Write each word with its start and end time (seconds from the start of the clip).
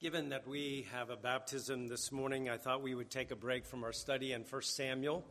Given 0.00 0.28
that 0.28 0.46
we 0.46 0.86
have 0.92 1.10
a 1.10 1.16
baptism 1.16 1.88
this 1.88 2.12
morning, 2.12 2.48
I 2.48 2.56
thought 2.56 2.82
we 2.82 2.94
would 2.94 3.10
take 3.10 3.32
a 3.32 3.36
break 3.36 3.66
from 3.66 3.82
our 3.82 3.92
study 3.92 4.32
in 4.32 4.42
1 4.42 4.62
Samuel. 4.62 5.24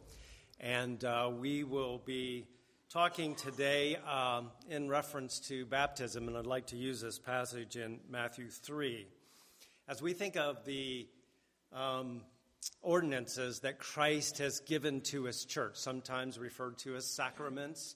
And 0.59 1.01
uh, 1.05 1.31
we 1.33 1.63
will 1.63 1.99
be 1.99 2.47
talking 2.89 3.35
today 3.35 3.95
um, 3.95 4.51
in 4.69 4.89
reference 4.89 5.39
to 5.47 5.65
baptism. 5.65 6.27
And 6.27 6.35
I'd 6.35 6.45
like 6.45 6.67
to 6.67 6.75
use 6.75 6.99
this 6.99 7.17
passage 7.17 7.77
in 7.77 8.01
Matthew 8.09 8.49
3. 8.49 9.07
As 9.87 10.01
we 10.01 10.11
think 10.11 10.35
of 10.35 10.65
the 10.65 11.07
um, 11.71 12.23
ordinances 12.81 13.61
that 13.61 13.79
Christ 13.79 14.39
has 14.39 14.59
given 14.59 14.99
to 15.03 15.23
his 15.23 15.45
church, 15.45 15.77
sometimes 15.77 16.37
referred 16.37 16.77
to 16.79 16.97
as 16.97 17.05
sacraments, 17.05 17.95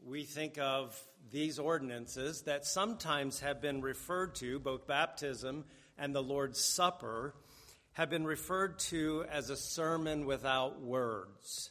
we 0.00 0.22
think 0.22 0.58
of 0.58 0.96
these 1.32 1.58
ordinances 1.58 2.42
that 2.42 2.66
sometimes 2.66 3.40
have 3.40 3.60
been 3.60 3.80
referred 3.80 4.36
to, 4.36 4.60
both 4.60 4.86
baptism 4.86 5.64
and 5.98 6.14
the 6.14 6.22
Lord's 6.22 6.62
Supper 6.62 7.34
have 7.92 8.10
been 8.10 8.24
referred 8.24 8.78
to 8.78 9.24
as 9.30 9.50
a 9.50 9.56
sermon 9.56 10.26
without 10.26 10.80
words. 10.80 11.70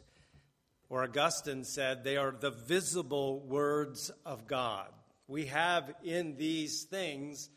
Or 0.89 1.03
Augustine 1.03 1.63
said 1.63 2.03
they 2.03 2.17
are 2.17 2.31
the 2.31 2.51
visible 2.51 3.39
words 3.41 4.11
of 4.25 4.47
God. 4.47 4.87
We 5.27 5.47
have 5.47 5.93
in 6.03 6.37
these 6.37 6.83
things 6.83 7.49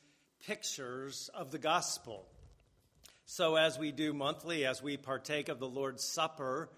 pictures 0.47 1.31
of 1.35 1.51
the 1.51 1.59
gospel. 1.59 2.27
So, 3.25 3.57
as 3.57 3.79
we 3.79 3.91
do 3.91 4.13
monthly, 4.13 4.65
as 4.65 4.83
we 4.83 4.97
partake 4.97 5.49
of 5.49 5.59
the 5.59 5.69
Lord's 5.69 6.05
Supper, 6.05 6.71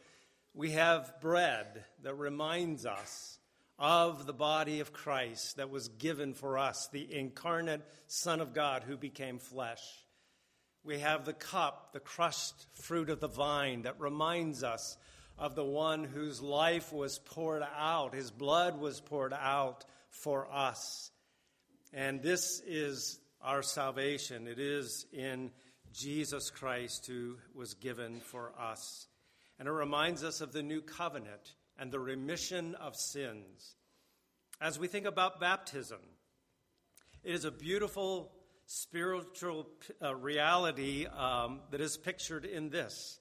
we 0.55 0.73
have 0.73 1.21
bread 1.21 1.85
that 2.03 2.15
reminds 2.15 2.87
us 2.87 3.39
of 3.79 4.27
the 4.27 4.33
body 4.33 4.81
of 4.81 4.93
Christ 4.93 5.57
that 5.57 5.71
was 5.71 5.89
given 5.89 6.35
for 6.35 6.59
us, 6.59 6.89
the 6.89 7.07
incarnate 7.15 7.83
Son 8.07 8.41
of 8.41 8.53
God 8.53 8.83
who 8.83 8.97
became 8.97 9.39
flesh. 9.39 9.83
We 10.85 10.99
have 11.01 11.25
the 11.25 11.33
cup, 11.33 11.93
the 11.93 12.01
crushed 12.01 12.67
fruit 12.75 13.11
of 13.11 13.21
the 13.21 13.29
vine, 13.29 13.83
that 13.83 14.01
reminds 14.01 14.65
us 14.65 14.97
of 15.39 15.55
the 15.55 15.65
one 15.65 16.05
whose 16.05 16.43
life 16.43 16.93
was 16.93 17.19
poured 17.19 17.63
out, 17.77 18.15
his 18.15 18.31
blood 18.31 18.79
was 18.81 19.01
poured 19.01 19.33
out 19.33 19.85
for 20.11 20.49
us. 20.53 21.11
And 21.93 22.23
this 22.23 22.61
is 22.67 23.21
our 23.41 23.63
salvation. 23.63 24.49
It 24.49 24.59
is 24.59 25.07
in 25.13 25.53
Jesus 25.93 26.51
Christ 26.51 27.07
who 27.07 27.37
was 27.55 27.75
given 27.75 28.21
for 28.21 28.53
us. 28.59 29.07
And 29.59 29.69
it 29.69 29.73
reminds 29.73 30.25
us 30.25 30.41
of 30.41 30.53
the 30.53 30.63
new 30.63 30.81
covenant 30.81 31.55
and 31.79 31.93
the 31.93 32.01
remission 32.01 32.75
of 32.75 32.97
sins. 32.97 33.77
As 34.61 34.79
we 34.79 34.89
think 34.89 35.07
about 35.07 35.41
baptism, 35.41 36.01
it 37.23 37.35
is 37.35 37.45
a 37.45 37.51
beautiful 37.51 38.33
spiritual 38.67 39.69
uh, 40.03 40.15
reality 40.15 41.07
um, 41.07 41.61
that 41.71 41.81
is 41.81 41.97
pictured 41.97 42.45
in 42.45 42.69
this 42.69 43.21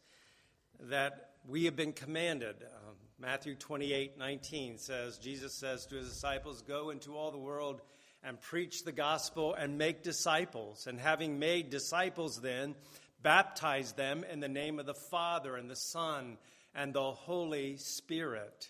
that 0.79 1.31
we 1.47 1.65
have 1.65 1.75
been 1.75 1.93
commanded. 1.93 2.55
Um, 2.61 2.95
Matthew 3.19 3.55
28 3.55 4.17
19 4.17 4.77
says, 4.77 5.17
Jesus 5.17 5.53
says 5.53 5.85
to 5.87 5.95
his 5.95 6.09
disciples, 6.09 6.61
Go 6.61 6.89
into 6.89 7.15
all 7.15 7.31
the 7.31 7.37
world 7.37 7.81
and 8.23 8.39
preach 8.41 8.83
the 8.83 8.91
gospel 8.91 9.53
and 9.53 9.77
make 9.77 10.03
disciples. 10.03 10.87
And 10.87 10.99
having 10.99 11.39
made 11.39 11.69
disciples, 11.69 12.41
then, 12.41 12.75
baptize 13.21 13.93
them 13.93 14.23
in 14.29 14.39
the 14.39 14.47
name 14.47 14.79
of 14.79 14.85
the 14.85 14.93
Father 14.93 15.55
and 15.55 15.69
the 15.69 15.75
Son 15.75 16.37
and 16.75 16.93
the 16.93 17.11
Holy 17.11 17.77
Spirit. 17.77 18.69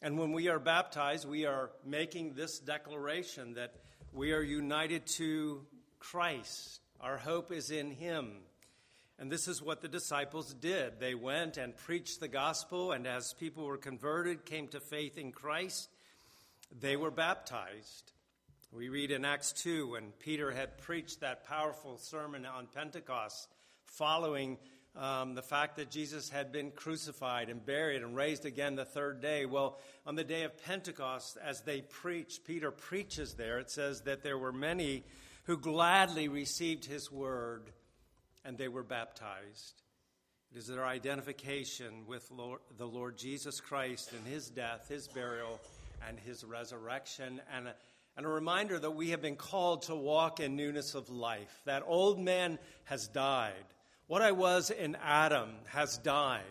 And 0.00 0.18
when 0.18 0.32
we 0.32 0.48
are 0.48 0.58
baptized, 0.58 1.28
we 1.28 1.44
are 1.44 1.70
making 1.84 2.34
this 2.34 2.58
declaration 2.58 3.54
that 3.54 3.74
we 4.12 4.32
are 4.32 4.42
united 4.42 5.06
to 5.16 5.66
Christ. 5.98 6.80
Our 7.00 7.16
hope 7.16 7.52
is 7.52 7.70
in 7.70 7.90
Him. 7.90 8.32
And 9.18 9.32
this 9.32 9.48
is 9.48 9.60
what 9.60 9.80
the 9.80 9.88
disciples 9.88 10.54
did. 10.54 11.00
They 11.00 11.14
went 11.14 11.56
and 11.56 11.76
preached 11.76 12.20
the 12.20 12.28
gospel, 12.28 12.92
and 12.92 13.06
as 13.06 13.34
people 13.34 13.64
were 13.64 13.76
converted, 13.76 14.44
came 14.44 14.68
to 14.68 14.80
faith 14.80 15.18
in 15.18 15.32
Christ, 15.32 15.88
they 16.80 16.94
were 16.94 17.10
baptized. 17.10 18.12
We 18.70 18.90
read 18.90 19.10
in 19.10 19.24
Acts 19.24 19.52
2 19.52 19.92
when 19.92 20.12
Peter 20.20 20.52
had 20.52 20.78
preached 20.78 21.20
that 21.20 21.46
powerful 21.46 21.96
sermon 21.96 22.46
on 22.46 22.68
Pentecost 22.72 23.48
following 23.86 24.58
um, 24.98 25.34
the 25.34 25.42
fact 25.42 25.76
that 25.76 25.90
Jesus 25.90 26.28
had 26.28 26.50
been 26.50 26.72
crucified 26.72 27.48
and 27.48 27.64
buried 27.64 28.02
and 28.02 28.16
raised 28.16 28.44
again 28.44 28.74
the 28.74 28.84
third 28.84 29.20
day. 29.22 29.46
Well, 29.46 29.78
on 30.04 30.16
the 30.16 30.24
day 30.24 30.42
of 30.42 30.62
Pentecost, 30.64 31.38
as 31.42 31.60
they 31.62 31.82
preached, 31.82 32.44
Peter 32.44 32.70
preaches 32.70 33.34
there, 33.34 33.58
it 33.58 33.70
says 33.70 34.02
that 34.02 34.24
there 34.24 34.38
were 34.38 34.52
many 34.52 35.04
who 35.44 35.56
gladly 35.56 36.28
received 36.28 36.84
his 36.84 37.12
word 37.12 37.70
and 38.44 38.58
they 38.58 38.68
were 38.68 38.82
baptized. 38.82 39.82
It 40.52 40.58
is 40.58 40.66
their 40.66 40.84
identification 40.84 42.06
with 42.06 42.28
Lord, 42.30 42.60
the 42.76 42.86
Lord 42.86 43.16
Jesus 43.16 43.60
Christ 43.60 44.12
and 44.12 44.26
his 44.26 44.48
death, 44.48 44.88
his 44.88 45.06
burial, 45.06 45.60
and 46.08 46.18
his 46.18 46.44
resurrection, 46.44 47.40
and 47.54 47.68
a, 47.68 47.74
and 48.16 48.26
a 48.26 48.28
reminder 48.28 48.78
that 48.78 48.92
we 48.92 49.10
have 49.10 49.22
been 49.22 49.36
called 49.36 49.82
to 49.82 49.94
walk 49.94 50.40
in 50.40 50.56
newness 50.56 50.94
of 50.94 51.08
life. 51.10 51.60
That 51.66 51.84
old 51.86 52.18
man 52.18 52.58
has 52.84 53.06
died 53.08 53.52
what 54.08 54.22
I 54.22 54.32
was 54.32 54.70
in 54.70 54.96
Adam 55.04 55.50
has 55.66 55.98
died. 55.98 56.42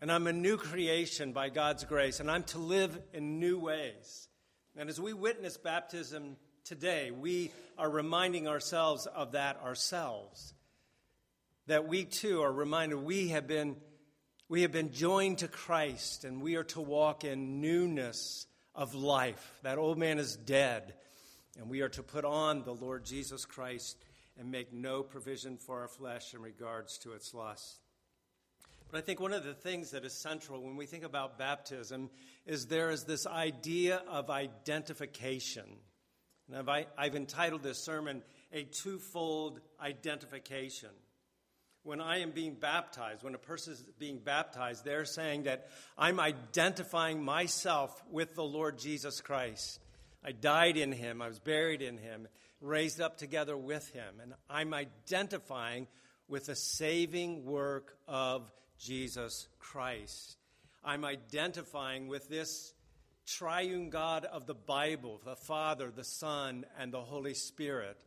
And 0.00 0.10
I'm 0.10 0.26
a 0.26 0.32
new 0.32 0.56
creation 0.56 1.32
by 1.32 1.50
God's 1.50 1.84
grace, 1.84 2.20
and 2.20 2.30
I'm 2.30 2.44
to 2.44 2.58
live 2.58 2.98
in 3.12 3.38
new 3.38 3.58
ways. 3.58 4.28
And 4.76 4.88
as 4.88 5.00
we 5.00 5.12
witness 5.12 5.58
baptism 5.58 6.36
today, 6.64 7.10
we 7.10 7.50
are 7.76 7.90
reminding 7.90 8.48
ourselves 8.48 9.06
of 9.06 9.32
that 9.32 9.60
ourselves. 9.62 10.54
That 11.66 11.86
we 11.86 12.04
too 12.04 12.42
are 12.42 12.52
reminded 12.52 13.02
we 13.02 13.28
have 13.28 13.46
been, 13.46 13.76
we 14.48 14.62
have 14.62 14.72
been 14.72 14.92
joined 14.92 15.38
to 15.38 15.48
Christ, 15.48 16.24
and 16.24 16.40
we 16.40 16.56
are 16.56 16.64
to 16.64 16.80
walk 16.80 17.24
in 17.24 17.60
newness 17.60 18.46
of 18.74 18.94
life. 18.94 19.52
That 19.64 19.76
old 19.76 19.98
man 19.98 20.18
is 20.18 20.36
dead, 20.36 20.94
and 21.58 21.68
we 21.68 21.82
are 21.82 21.90
to 21.90 22.02
put 22.02 22.24
on 22.24 22.62
the 22.62 22.74
Lord 22.74 23.04
Jesus 23.04 23.44
Christ 23.44 23.98
and 24.38 24.50
make 24.50 24.72
no 24.72 25.02
provision 25.02 25.56
for 25.56 25.80
our 25.80 25.88
flesh 25.88 26.32
in 26.34 26.40
regards 26.40 26.98
to 26.98 27.12
its 27.12 27.34
lust. 27.34 27.80
But 28.90 28.98
I 28.98 29.00
think 29.02 29.20
one 29.20 29.32
of 29.32 29.44
the 29.44 29.52
things 29.52 29.90
that 29.90 30.04
is 30.04 30.14
central 30.14 30.62
when 30.62 30.76
we 30.76 30.86
think 30.86 31.04
about 31.04 31.38
baptism 31.38 32.08
is 32.46 32.66
there 32.66 32.90
is 32.90 33.04
this 33.04 33.26
idea 33.26 34.02
of 34.08 34.30
identification. 34.30 35.64
And 36.50 36.70
I've, 36.70 36.86
I've 36.96 37.14
entitled 37.14 37.62
this 37.62 37.84
sermon, 37.84 38.22
A 38.52 38.62
Twofold 38.64 39.60
Identification. 39.80 40.90
When 41.82 42.00
I 42.00 42.20
am 42.20 42.30
being 42.30 42.54
baptized, 42.54 43.22
when 43.22 43.34
a 43.34 43.38
person 43.38 43.74
is 43.74 43.84
being 43.98 44.18
baptized, 44.18 44.84
they're 44.84 45.04
saying 45.04 45.44
that 45.44 45.68
I'm 45.96 46.18
identifying 46.18 47.22
myself 47.22 48.02
with 48.10 48.34
the 48.34 48.44
Lord 48.44 48.78
Jesus 48.78 49.20
Christ. 49.20 49.80
I 50.24 50.32
died 50.32 50.76
in 50.76 50.92
him, 50.92 51.22
I 51.22 51.28
was 51.28 51.38
buried 51.38 51.82
in 51.82 51.98
him, 51.98 52.26
raised 52.60 53.00
up 53.00 53.18
together 53.18 53.56
with 53.56 53.88
him. 53.90 54.20
And 54.22 54.34
I'm 54.48 54.74
identifying 54.74 55.86
with 56.28 56.46
the 56.46 56.56
saving 56.56 57.44
work 57.44 57.96
of 58.06 58.50
Jesus 58.78 59.48
Christ. 59.58 60.36
I'm 60.84 61.04
identifying 61.04 62.08
with 62.08 62.28
this 62.28 62.72
triune 63.26 63.90
God 63.90 64.24
of 64.24 64.46
the 64.46 64.54
Bible, 64.54 65.20
the 65.24 65.36
Father, 65.36 65.90
the 65.90 66.04
Son, 66.04 66.64
and 66.78 66.92
the 66.92 67.00
Holy 67.00 67.34
Spirit. 67.34 67.98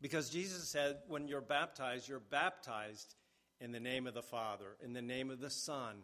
Because 0.00 0.30
Jesus 0.30 0.68
said, 0.68 0.98
when 1.08 1.28
you're 1.28 1.40
baptized, 1.40 2.08
you're 2.08 2.20
baptized 2.20 3.14
in 3.60 3.72
the 3.72 3.80
name 3.80 4.06
of 4.06 4.14
the 4.14 4.22
Father, 4.22 4.76
in 4.82 4.92
the 4.92 5.02
name 5.02 5.30
of 5.30 5.40
the 5.40 5.50
Son, 5.50 5.96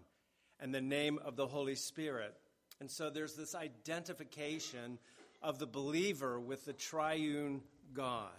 and 0.61 0.75
the 0.75 0.81
name 0.81 1.19
of 1.25 1.37
the 1.37 1.47
Holy 1.47 1.77
Spirit. 1.77 2.34
And 2.81 2.91
so 2.91 3.09
there's 3.09 3.34
this 3.34 3.55
identification 3.55 4.99
of 5.44 5.59
the 5.59 5.66
believer 5.66 6.41
with 6.41 6.65
the 6.65 6.72
triune 6.72 7.60
God. 7.93 8.31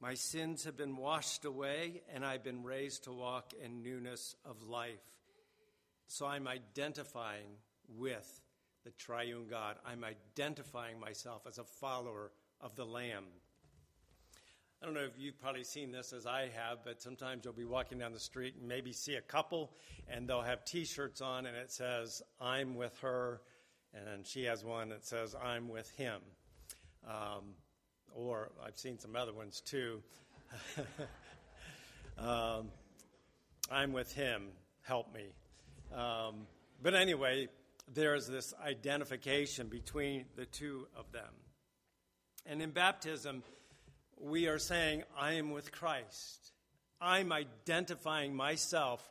My 0.00 0.14
sins 0.14 0.64
have 0.64 0.76
been 0.76 0.96
washed 0.96 1.44
away, 1.44 2.02
and 2.12 2.24
I've 2.24 2.42
been 2.42 2.64
raised 2.64 3.04
to 3.04 3.12
walk 3.12 3.52
in 3.64 3.82
newness 3.82 4.34
of 4.44 4.62
life. 4.64 4.98
So 6.08 6.26
I'm 6.26 6.48
identifying 6.48 7.46
with 7.96 8.40
the 8.84 8.90
triune 8.90 9.46
God. 9.48 9.76
I'm 9.86 10.04
identifying 10.04 10.98
myself 10.98 11.46
as 11.46 11.58
a 11.58 11.64
follower 11.64 12.32
of 12.60 12.74
the 12.74 12.84
Lamb. 12.84 13.24
I 14.82 14.86
don't 14.86 14.94
know 14.94 15.00
if 15.00 15.18
you've 15.18 15.40
probably 15.40 15.64
seen 15.64 15.92
this 15.92 16.12
as 16.12 16.26
I 16.26 16.50
have, 16.54 16.78
but 16.84 17.00
sometimes 17.00 17.44
you'll 17.44 17.54
be 17.54 17.64
walking 17.64 17.98
down 17.98 18.12
the 18.12 18.20
street 18.20 18.54
and 18.58 18.68
maybe 18.68 18.92
see 18.92 19.14
a 19.14 19.20
couple, 19.20 19.72
and 20.08 20.28
they'll 20.28 20.42
have 20.42 20.64
t 20.64 20.84
shirts 20.84 21.20
on, 21.20 21.46
and 21.46 21.56
it 21.56 21.70
says, 21.70 22.22
I'm 22.40 22.74
with 22.74 22.96
her 23.00 23.40
and 23.94 24.26
she 24.26 24.44
has 24.44 24.64
one 24.64 24.90
that 24.90 25.06
says, 25.06 25.34
I'm 25.34 25.68
with 25.68 25.90
him. 25.96 26.20
Um, 27.06 27.54
or 28.14 28.50
I've 28.64 28.76
seen 28.76 28.98
some 28.98 29.16
other 29.16 29.32
ones 29.32 29.60
too. 29.60 30.02
um, 32.18 32.68
I'm 33.70 33.92
with 33.92 34.12
him, 34.12 34.48
help 34.82 35.14
me. 35.14 35.26
Um, 35.94 36.46
but 36.82 36.94
anyway, 36.94 37.48
there's 37.92 38.26
this 38.26 38.54
identification 38.64 39.68
between 39.68 40.26
the 40.36 40.46
two 40.46 40.86
of 40.96 41.10
them. 41.12 41.32
And 42.46 42.62
in 42.62 42.70
baptism, 42.70 43.42
we 44.20 44.48
are 44.48 44.58
saying, 44.58 45.04
I 45.16 45.34
am 45.34 45.50
with 45.50 45.72
Christ. 45.72 46.52
I'm 47.00 47.32
identifying 47.32 48.34
myself 48.34 49.08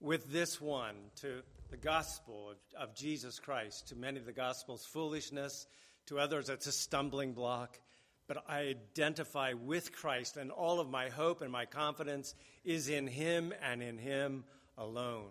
with 0.00 0.30
this 0.32 0.60
one 0.60 0.94
to 1.22 1.42
the 1.74 1.80
gospel 1.80 2.50
of, 2.50 2.88
of 2.88 2.94
Jesus 2.94 3.40
Christ. 3.40 3.88
To 3.88 3.96
many, 3.96 4.20
the 4.20 4.32
gospel's 4.32 4.86
foolishness. 4.86 5.66
To 6.06 6.20
others, 6.20 6.48
it's 6.48 6.68
a 6.68 6.72
stumbling 6.72 7.32
block. 7.32 7.80
But 8.28 8.44
I 8.48 8.76
identify 8.96 9.54
with 9.54 9.90
Christ, 9.90 10.36
and 10.36 10.52
all 10.52 10.78
of 10.78 10.88
my 10.88 11.08
hope 11.08 11.42
and 11.42 11.50
my 11.50 11.66
confidence 11.66 12.36
is 12.64 12.88
in 12.88 13.08
Him 13.08 13.52
and 13.60 13.82
in 13.82 13.98
Him 13.98 14.44
alone. 14.78 15.30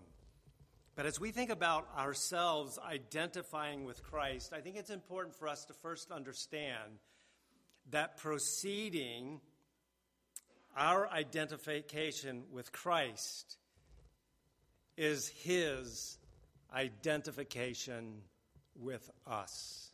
But 0.95 1.05
as 1.05 1.17
we 1.17 1.31
think 1.31 1.49
about 1.49 1.87
ourselves 1.97 2.77
identifying 2.77 3.85
with 3.85 4.03
Christ, 4.03 4.51
I 4.51 4.59
think 4.59 4.75
it's 4.75 4.89
important 4.89 5.35
for 5.35 5.47
us 5.47 5.63
to 5.65 5.73
first 5.73 6.11
understand 6.11 6.99
that 7.91 8.17
proceeding 8.17 9.39
our 10.75 11.07
identification 11.07 12.43
with 12.51 12.73
Christ 12.73 13.55
is 14.97 15.29
his 15.29 16.17
identification 16.73 18.21
with 18.75 19.09
us. 19.27 19.91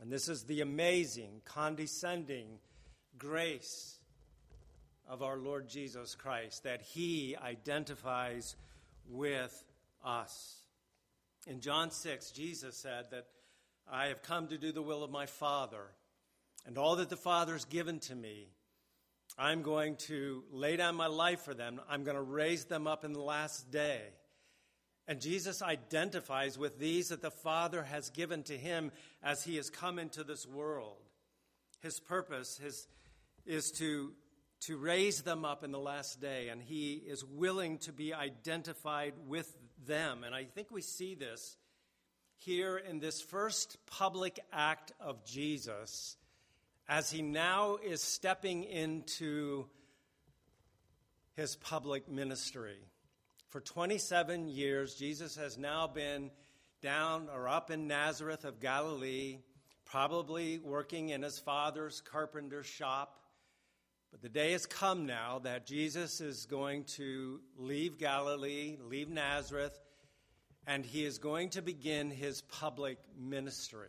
And 0.00 0.10
this 0.10 0.28
is 0.28 0.44
the 0.44 0.60
amazing, 0.60 1.40
condescending 1.44 2.58
grace 3.18 3.98
of 5.08 5.22
our 5.22 5.38
Lord 5.38 5.68
Jesus 5.68 6.14
Christ 6.14 6.64
that 6.64 6.82
he 6.82 7.36
identifies 7.42 8.56
with 9.08 9.64
us. 10.04 10.56
In 11.46 11.60
John 11.60 11.90
6, 11.90 12.30
Jesus 12.32 12.76
said 12.76 13.06
that 13.10 13.26
I 13.90 14.06
have 14.06 14.22
come 14.22 14.48
to 14.48 14.58
do 14.58 14.72
the 14.72 14.82
will 14.82 15.04
of 15.04 15.10
my 15.10 15.26
Father, 15.26 15.86
and 16.66 16.76
all 16.76 16.96
that 16.96 17.08
the 17.08 17.16
Father 17.16 17.52
has 17.52 17.64
given 17.64 18.00
to 18.00 18.14
me, 18.14 18.48
I'm 19.38 19.62
going 19.62 19.96
to 19.96 20.42
lay 20.50 20.76
down 20.76 20.96
my 20.96 21.06
life 21.06 21.40
for 21.42 21.54
them. 21.54 21.80
I'm 21.88 22.04
going 22.04 22.16
to 22.16 22.22
raise 22.22 22.64
them 22.64 22.86
up 22.86 23.04
in 23.04 23.12
the 23.12 23.20
last 23.20 23.70
day. 23.70 24.00
And 25.08 25.20
Jesus 25.20 25.62
identifies 25.62 26.58
with 26.58 26.78
these 26.78 27.08
that 27.08 27.22
the 27.22 27.30
Father 27.30 27.84
has 27.84 28.10
given 28.10 28.42
to 28.44 28.56
him 28.56 28.90
as 29.22 29.44
he 29.44 29.56
has 29.56 29.70
come 29.70 29.98
into 29.98 30.24
this 30.24 30.46
world. 30.46 30.96
His 31.80 32.00
purpose 32.00 32.58
his, 32.58 32.88
is 33.44 33.70
to, 33.72 34.12
to 34.62 34.76
raise 34.76 35.22
them 35.22 35.44
up 35.44 35.62
in 35.62 35.70
the 35.70 35.78
last 35.78 36.20
day, 36.20 36.48
and 36.48 36.60
he 36.60 36.94
is 36.94 37.24
willing 37.24 37.78
to 37.78 37.92
be 37.92 38.12
identified 38.12 39.14
with 39.28 39.52
them. 39.86 40.24
And 40.24 40.34
I 40.34 40.44
think 40.44 40.72
we 40.72 40.82
see 40.82 41.14
this 41.14 41.56
here 42.38 42.76
in 42.76 42.98
this 42.98 43.22
first 43.22 43.78
public 43.86 44.40
act 44.52 44.92
of 45.00 45.24
Jesus 45.24 46.16
as 46.88 47.10
he 47.10 47.22
now 47.22 47.76
is 47.76 48.02
stepping 48.02 48.64
into 48.64 49.66
his 51.34 51.56
public 51.56 52.08
ministry. 52.08 52.78
For 53.48 53.60
27 53.60 54.48
years, 54.48 54.94
Jesus 54.94 55.36
has 55.36 55.56
now 55.56 55.86
been 55.86 56.30
down 56.82 57.28
or 57.32 57.48
up 57.48 57.70
in 57.70 57.86
Nazareth 57.86 58.44
of 58.44 58.60
Galilee, 58.60 59.38
probably 59.84 60.58
working 60.58 61.10
in 61.10 61.22
his 61.22 61.38
father's 61.38 62.00
carpenter 62.00 62.64
shop. 62.64 63.20
But 64.10 64.20
the 64.20 64.28
day 64.28 64.52
has 64.52 64.66
come 64.66 65.06
now 65.06 65.40
that 65.40 65.66
Jesus 65.66 66.20
is 66.20 66.46
going 66.46 66.84
to 66.96 67.40
leave 67.56 67.98
Galilee, 67.98 68.78
leave 68.82 69.08
Nazareth, 69.08 69.78
and 70.66 70.84
he 70.84 71.04
is 71.04 71.18
going 71.18 71.50
to 71.50 71.62
begin 71.62 72.10
his 72.10 72.42
public 72.42 72.98
ministry. 73.16 73.88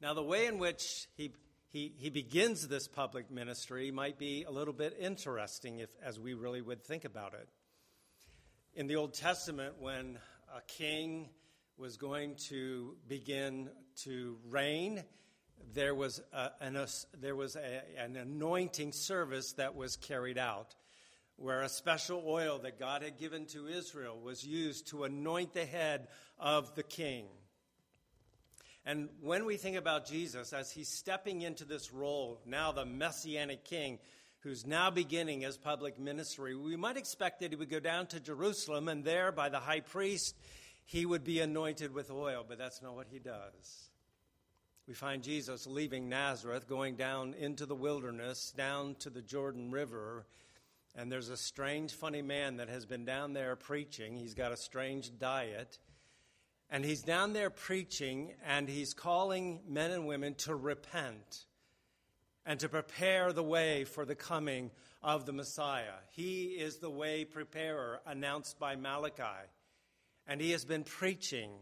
Now, 0.00 0.14
the 0.14 0.22
way 0.22 0.46
in 0.46 0.58
which 0.58 1.06
he, 1.16 1.32
he, 1.68 1.92
he 1.98 2.08
begins 2.08 2.66
this 2.66 2.88
public 2.88 3.30
ministry 3.30 3.90
might 3.90 4.18
be 4.18 4.44
a 4.44 4.50
little 4.50 4.72
bit 4.72 4.96
interesting 4.98 5.80
if, 5.80 5.90
as 6.02 6.18
we 6.18 6.32
really 6.32 6.62
would 6.62 6.82
think 6.82 7.04
about 7.04 7.34
it. 7.34 7.46
In 8.72 8.86
the 8.86 8.94
Old 8.94 9.14
Testament, 9.14 9.74
when 9.80 10.16
a 10.56 10.60
king 10.68 11.28
was 11.76 11.96
going 11.96 12.36
to 12.50 12.94
begin 13.08 13.68
to 14.04 14.38
reign, 14.48 15.02
there 15.74 15.92
was, 15.92 16.22
a, 16.32 16.50
an, 16.60 16.76
a, 16.76 16.86
there 17.20 17.34
was 17.34 17.56
a, 17.56 17.82
an 17.98 18.14
anointing 18.14 18.92
service 18.92 19.54
that 19.54 19.74
was 19.74 19.96
carried 19.96 20.38
out 20.38 20.76
where 21.34 21.62
a 21.62 21.68
special 21.68 22.22
oil 22.24 22.60
that 22.60 22.78
God 22.78 23.02
had 23.02 23.18
given 23.18 23.46
to 23.46 23.66
Israel 23.66 24.20
was 24.20 24.46
used 24.46 24.86
to 24.90 25.02
anoint 25.02 25.52
the 25.52 25.66
head 25.66 26.06
of 26.38 26.72
the 26.76 26.84
king. 26.84 27.26
And 28.86 29.08
when 29.20 29.46
we 29.46 29.56
think 29.56 29.78
about 29.78 30.06
Jesus 30.06 30.52
as 30.52 30.70
he's 30.70 30.88
stepping 30.88 31.42
into 31.42 31.64
this 31.64 31.92
role, 31.92 32.40
now 32.46 32.70
the 32.70 32.86
messianic 32.86 33.64
king, 33.64 33.98
who's 34.40 34.66
now 34.66 34.90
beginning 34.90 35.42
his 35.42 35.56
public 35.56 35.98
ministry, 35.98 36.54
we 36.56 36.76
might 36.76 36.96
expect 36.96 37.40
that 37.40 37.50
he 37.50 37.56
would 37.56 37.70
go 37.70 37.80
down 37.80 38.06
to 38.08 38.20
Jerusalem 38.20 38.88
and 38.88 39.04
there, 39.04 39.32
by 39.32 39.48
the 39.48 39.60
high 39.60 39.80
priest, 39.80 40.34
he 40.84 41.06
would 41.06 41.24
be 41.24 41.40
anointed 41.40 41.94
with 41.94 42.10
oil, 42.10 42.44
but 42.46 42.58
that's 42.58 42.82
not 42.82 42.96
what 42.96 43.06
he 43.10 43.18
does. 43.18 43.90
We 44.88 44.94
find 44.94 45.22
Jesus 45.22 45.66
leaving 45.66 46.08
Nazareth, 46.08 46.66
going 46.66 46.96
down 46.96 47.34
into 47.38 47.66
the 47.66 47.76
wilderness, 47.76 48.52
down 48.56 48.96
to 49.00 49.10
the 49.10 49.22
Jordan 49.22 49.70
River, 49.70 50.26
and 50.96 51.12
there's 51.12 51.28
a 51.28 51.36
strange, 51.36 51.92
funny 51.92 52.22
man 52.22 52.56
that 52.56 52.68
has 52.68 52.86
been 52.86 53.04
down 53.04 53.32
there 53.32 53.54
preaching. 53.54 54.16
He's 54.16 54.34
got 54.34 54.52
a 54.52 54.56
strange 54.56 55.16
diet. 55.18 55.78
And 56.68 56.84
he's 56.84 57.02
down 57.02 57.32
there 57.32 57.50
preaching, 57.50 58.32
and 58.44 58.68
he's 58.68 58.94
calling 58.94 59.60
men 59.68 59.90
and 59.92 60.06
women 60.06 60.34
to 60.36 60.54
repent 60.54 61.44
and 62.50 62.58
to 62.58 62.68
prepare 62.68 63.32
the 63.32 63.44
way 63.44 63.84
for 63.84 64.04
the 64.04 64.16
coming 64.16 64.72
of 65.04 65.24
the 65.24 65.32
Messiah. 65.32 66.00
He 66.10 66.46
is 66.46 66.78
the 66.78 66.90
way 66.90 67.24
preparer 67.24 68.00
announced 68.04 68.58
by 68.58 68.74
Malachi. 68.74 69.46
And 70.26 70.40
he 70.40 70.50
has 70.50 70.64
been 70.64 70.82
preaching. 70.82 71.52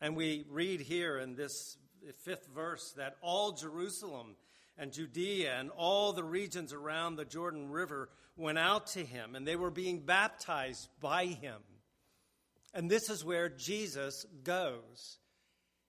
And 0.00 0.16
we 0.16 0.44
read 0.50 0.80
here 0.80 1.18
in 1.18 1.36
this 1.36 1.76
fifth 2.24 2.48
verse 2.52 2.94
that 2.96 3.14
all 3.20 3.52
Jerusalem 3.52 4.34
and 4.76 4.92
Judea 4.92 5.54
and 5.56 5.70
all 5.70 6.12
the 6.12 6.24
regions 6.24 6.72
around 6.72 7.14
the 7.14 7.24
Jordan 7.24 7.70
River 7.70 8.08
went 8.36 8.58
out 8.58 8.88
to 8.88 9.04
him, 9.04 9.36
and 9.36 9.46
they 9.46 9.54
were 9.54 9.70
being 9.70 10.00
baptized 10.00 10.88
by 11.00 11.26
him. 11.26 11.60
And 12.74 12.90
this 12.90 13.08
is 13.08 13.24
where 13.24 13.48
Jesus 13.48 14.26
goes. 14.42 15.18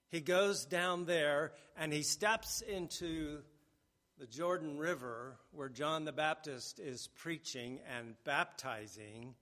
He 0.08 0.20
goes 0.20 0.66
down 0.66 1.04
there 1.04 1.50
and 1.76 1.92
he 1.92 2.02
steps 2.02 2.62
into 2.62 3.40
the 4.20 4.26
Jordan 4.26 4.76
River 4.76 5.38
where 5.52 5.70
John 5.70 6.04
the 6.04 6.12
Baptist 6.12 6.78
is 6.78 7.08
preaching 7.16 7.80
and 7.96 8.14
baptizing. 8.24 9.34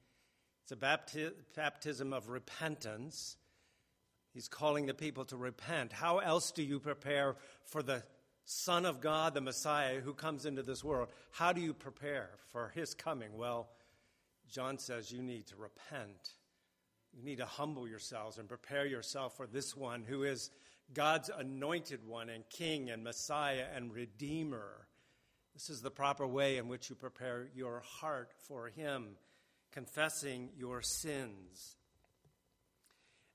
It's 0.63 0.71
a 0.71 0.77
bapti- 0.77 1.33
baptism 1.57 2.13
of 2.13 2.29
repentance. 2.29 3.37
He's 4.33 4.47
calling 4.47 4.87
the 4.87 4.95
people 4.95 5.25
to 5.27 5.37
repent. 5.37 5.93
How 5.93 6.19
else 6.19 6.53
do 6.53 6.63
you 6.63 6.79
prepare 6.79 7.35
for 7.65 7.83
the 7.83 8.05
Son 8.45 8.87
of 8.87 9.01
God, 9.01 9.35
the 9.35 9.41
Messiah, 9.41 10.01
who 10.01 10.15
comes 10.15 10.47
into 10.47 10.63
this 10.63 10.85
world? 10.85 11.09
How 11.33 11.53
do 11.53 11.61
you 11.61 11.75
prepare 11.75 12.31
for 12.53 12.71
his 12.73 12.95
coming? 12.95 13.37
Well, 13.37 13.69
John 14.49 14.79
says 14.79 15.11
you 15.11 15.23
need 15.23 15.49
to 15.49 15.57
repent. 15.57 16.35
You 17.13 17.25
need 17.25 17.39
to 17.39 17.47
humble 17.47 17.89
yourselves 17.89 18.39
and 18.39 18.49
prepare 18.49 18.87
yourself 18.87 19.37
for 19.37 19.49
this 19.49 19.77
one 19.77 20.05
who 20.05 20.23
is 20.23 20.53
God's 20.93 21.31
anointed 21.37 22.07
one 22.07 22.29
and 22.29 22.49
King 22.49 22.91
and 22.91 23.05
Messiah 23.05 23.67
and 23.75 23.93
Redeemer. 23.93 24.89
This 25.55 25.71
is 25.71 25.83
the 25.83 25.91
proper 25.91 26.27
way 26.27 26.57
in 26.57 26.69
which 26.69 26.89
you 26.89 26.97
prepare 26.97 27.49
your 27.55 27.81
heart 27.81 28.33
for 28.47 28.69
Him, 28.69 29.17
confessing 29.73 30.51
your 30.57 30.83
sins. 30.83 31.77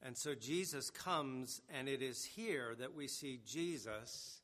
And 0.02 0.18
so 0.18 0.36
Jesus 0.36 0.90
comes, 0.90 1.62
and 1.74 1.88
it 1.88 2.02
is 2.02 2.24
here 2.24 2.76
that 2.80 2.94
we 2.94 3.08
see 3.08 3.40
Jesus 3.46 4.42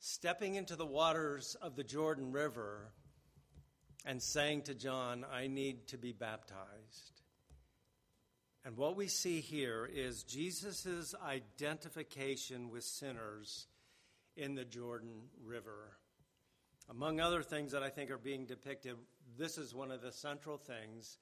stepping 0.00 0.54
into 0.54 0.76
the 0.76 0.86
waters 0.86 1.56
of 1.62 1.76
the 1.76 1.84
Jordan 1.84 2.32
River 2.32 2.92
and 4.04 4.22
saying 4.22 4.62
to 4.62 4.74
John, 4.74 5.24
I 5.32 5.46
need 5.46 5.88
to 5.88 5.98
be 5.98 6.12
baptized. 6.12 7.22
And 8.64 8.78
what 8.78 8.96
we 8.96 9.08
see 9.08 9.40
here 9.40 9.88
is 9.92 10.22
Jesus' 10.22 11.14
identification 11.22 12.70
with 12.70 12.82
sinners 12.82 13.66
in 14.36 14.54
the 14.54 14.64
Jordan 14.64 15.28
River. 15.44 15.98
Among 16.88 17.20
other 17.20 17.42
things 17.42 17.72
that 17.72 17.82
I 17.82 17.90
think 17.90 18.10
are 18.10 18.18
being 18.18 18.46
depicted, 18.46 18.96
this 19.36 19.58
is 19.58 19.74
one 19.74 19.90
of 19.90 20.00
the 20.00 20.12
central 20.12 20.56
things 20.56 21.18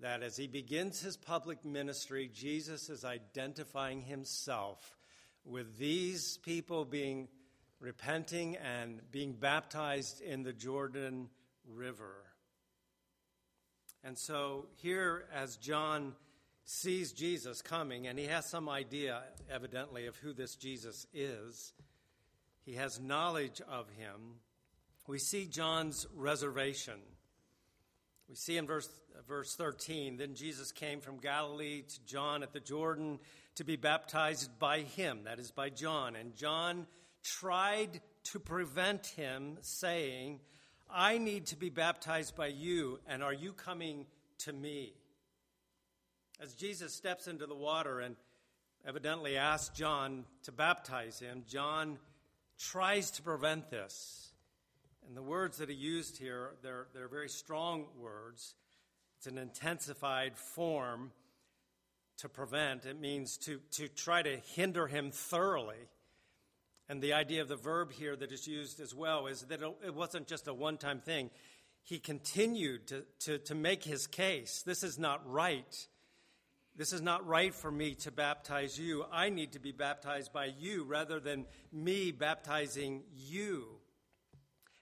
that 0.00 0.22
as 0.22 0.36
he 0.36 0.46
begins 0.46 1.00
his 1.00 1.16
public 1.16 1.64
ministry, 1.64 2.30
Jesus 2.32 2.90
is 2.90 3.04
identifying 3.04 4.02
himself 4.02 4.96
with 5.44 5.78
these 5.78 6.38
people 6.38 6.84
being 6.84 7.28
repenting 7.78 8.56
and 8.56 9.00
being 9.10 9.32
baptized 9.32 10.20
in 10.20 10.42
the 10.42 10.52
Jordan 10.52 11.30
River. 11.66 12.16
And 14.04 14.18
so, 14.18 14.66
here, 14.76 15.26
as 15.34 15.56
John 15.56 16.14
sees 16.70 17.12
Jesus 17.12 17.62
coming, 17.62 18.06
and 18.06 18.16
he 18.16 18.26
has 18.26 18.48
some 18.48 18.68
idea, 18.68 19.24
evidently, 19.50 20.06
of 20.06 20.16
who 20.16 20.32
this 20.32 20.54
Jesus 20.54 21.04
is. 21.12 21.72
he 22.64 22.74
has 22.74 23.00
knowledge 23.00 23.60
of 23.68 23.88
him. 23.90 24.36
We 25.08 25.18
see 25.18 25.46
John's 25.46 26.06
reservation. 26.14 27.00
We 28.28 28.36
see 28.36 28.56
in 28.56 28.68
verse, 28.68 28.88
verse 29.26 29.56
13 29.56 30.16
Then 30.16 30.36
Jesus 30.36 30.70
came 30.70 31.00
from 31.00 31.18
Galilee 31.18 31.82
to 31.82 32.04
John 32.04 32.44
at 32.44 32.52
the 32.52 32.60
Jordan 32.60 33.18
to 33.56 33.64
be 33.64 33.74
baptized 33.74 34.56
by 34.60 34.82
him, 34.82 35.24
that 35.24 35.40
is, 35.40 35.50
by 35.50 35.70
John. 35.70 36.14
And 36.14 36.36
John 36.36 36.86
tried 37.24 38.00
to 38.24 38.38
prevent 38.38 39.06
him, 39.06 39.58
saying, 39.60 40.38
I 40.88 41.18
need 41.18 41.46
to 41.46 41.56
be 41.56 41.68
baptized 41.68 42.36
by 42.36 42.46
you, 42.46 43.00
and 43.08 43.24
are 43.24 43.34
you 43.34 43.54
coming 43.54 44.06
to 44.38 44.52
me? 44.52 44.94
As 46.42 46.54
Jesus 46.54 46.94
steps 46.94 47.28
into 47.28 47.44
the 47.44 47.54
water 47.54 48.00
and 48.00 48.16
evidently 48.86 49.36
asks 49.36 49.76
John 49.76 50.24
to 50.44 50.52
baptize 50.52 51.18
him, 51.18 51.44
John 51.46 51.98
tries 52.58 53.10
to 53.12 53.22
prevent 53.22 53.70
this. 53.70 54.32
And 55.06 55.14
the 55.14 55.22
words 55.22 55.58
that 55.58 55.68
he 55.68 55.74
used 55.74 56.16
here, 56.16 56.52
they're, 56.62 56.86
they're 56.94 57.08
very 57.08 57.28
strong 57.28 57.84
words. 57.98 58.54
It's 59.18 59.26
an 59.26 59.36
intensified 59.36 60.38
form 60.38 61.12
to 62.18 62.28
prevent. 62.30 62.86
It 62.86 62.98
means 62.98 63.36
to, 63.38 63.60
to 63.72 63.88
try 63.88 64.22
to 64.22 64.38
hinder 64.54 64.86
him 64.86 65.10
thoroughly. 65.10 65.88
And 66.88 67.02
the 67.02 67.12
idea 67.12 67.42
of 67.42 67.48
the 67.48 67.56
verb 67.56 67.92
here 67.92 68.16
that 68.16 68.32
is 68.32 68.46
used 68.46 68.80
as 68.80 68.94
well 68.94 69.26
is 69.26 69.42
that 69.42 69.60
it 69.84 69.94
wasn't 69.94 70.26
just 70.26 70.48
a 70.48 70.54
one 70.54 70.78
time 70.78 71.00
thing. 71.00 71.28
He 71.82 71.98
continued 71.98 72.86
to, 72.88 73.04
to, 73.20 73.38
to 73.40 73.54
make 73.54 73.84
his 73.84 74.06
case. 74.06 74.62
This 74.62 74.82
is 74.82 74.98
not 74.98 75.20
right. 75.30 75.86
This 76.80 76.94
is 76.94 77.02
not 77.02 77.26
right 77.26 77.54
for 77.54 77.70
me 77.70 77.94
to 77.96 78.10
baptize 78.10 78.78
you. 78.78 79.04
I 79.12 79.28
need 79.28 79.52
to 79.52 79.58
be 79.58 79.70
baptized 79.70 80.32
by 80.32 80.46
you 80.46 80.84
rather 80.84 81.20
than 81.20 81.44
me 81.70 82.10
baptizing 82.10 83.02
you. 83.14 83.66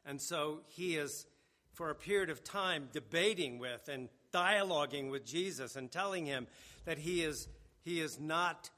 And 0.06 0.22
so 0.22 0.60
he 0.68 0.94
is, 0.94 1.26
for 1.72 1.90
a 1.90 1.96
period 1.96 2.30
of 2.30 2.44
time, 2.44 2.88
debating 2.92 3.58
with 3.58 3.88
and 3.88 4.10
dialoguing 4.32 5.10
with 5.10 5.26
Jesus 5.26 5.74
and 5.74 5.90
telling 5.90 6.24
him 6.24 6.46
that 6.84 6.98
he 6.98 7.24
is, 7.24 7.48
he 7.82 8.00
is 8.00 8.20
not, 8.20 8.70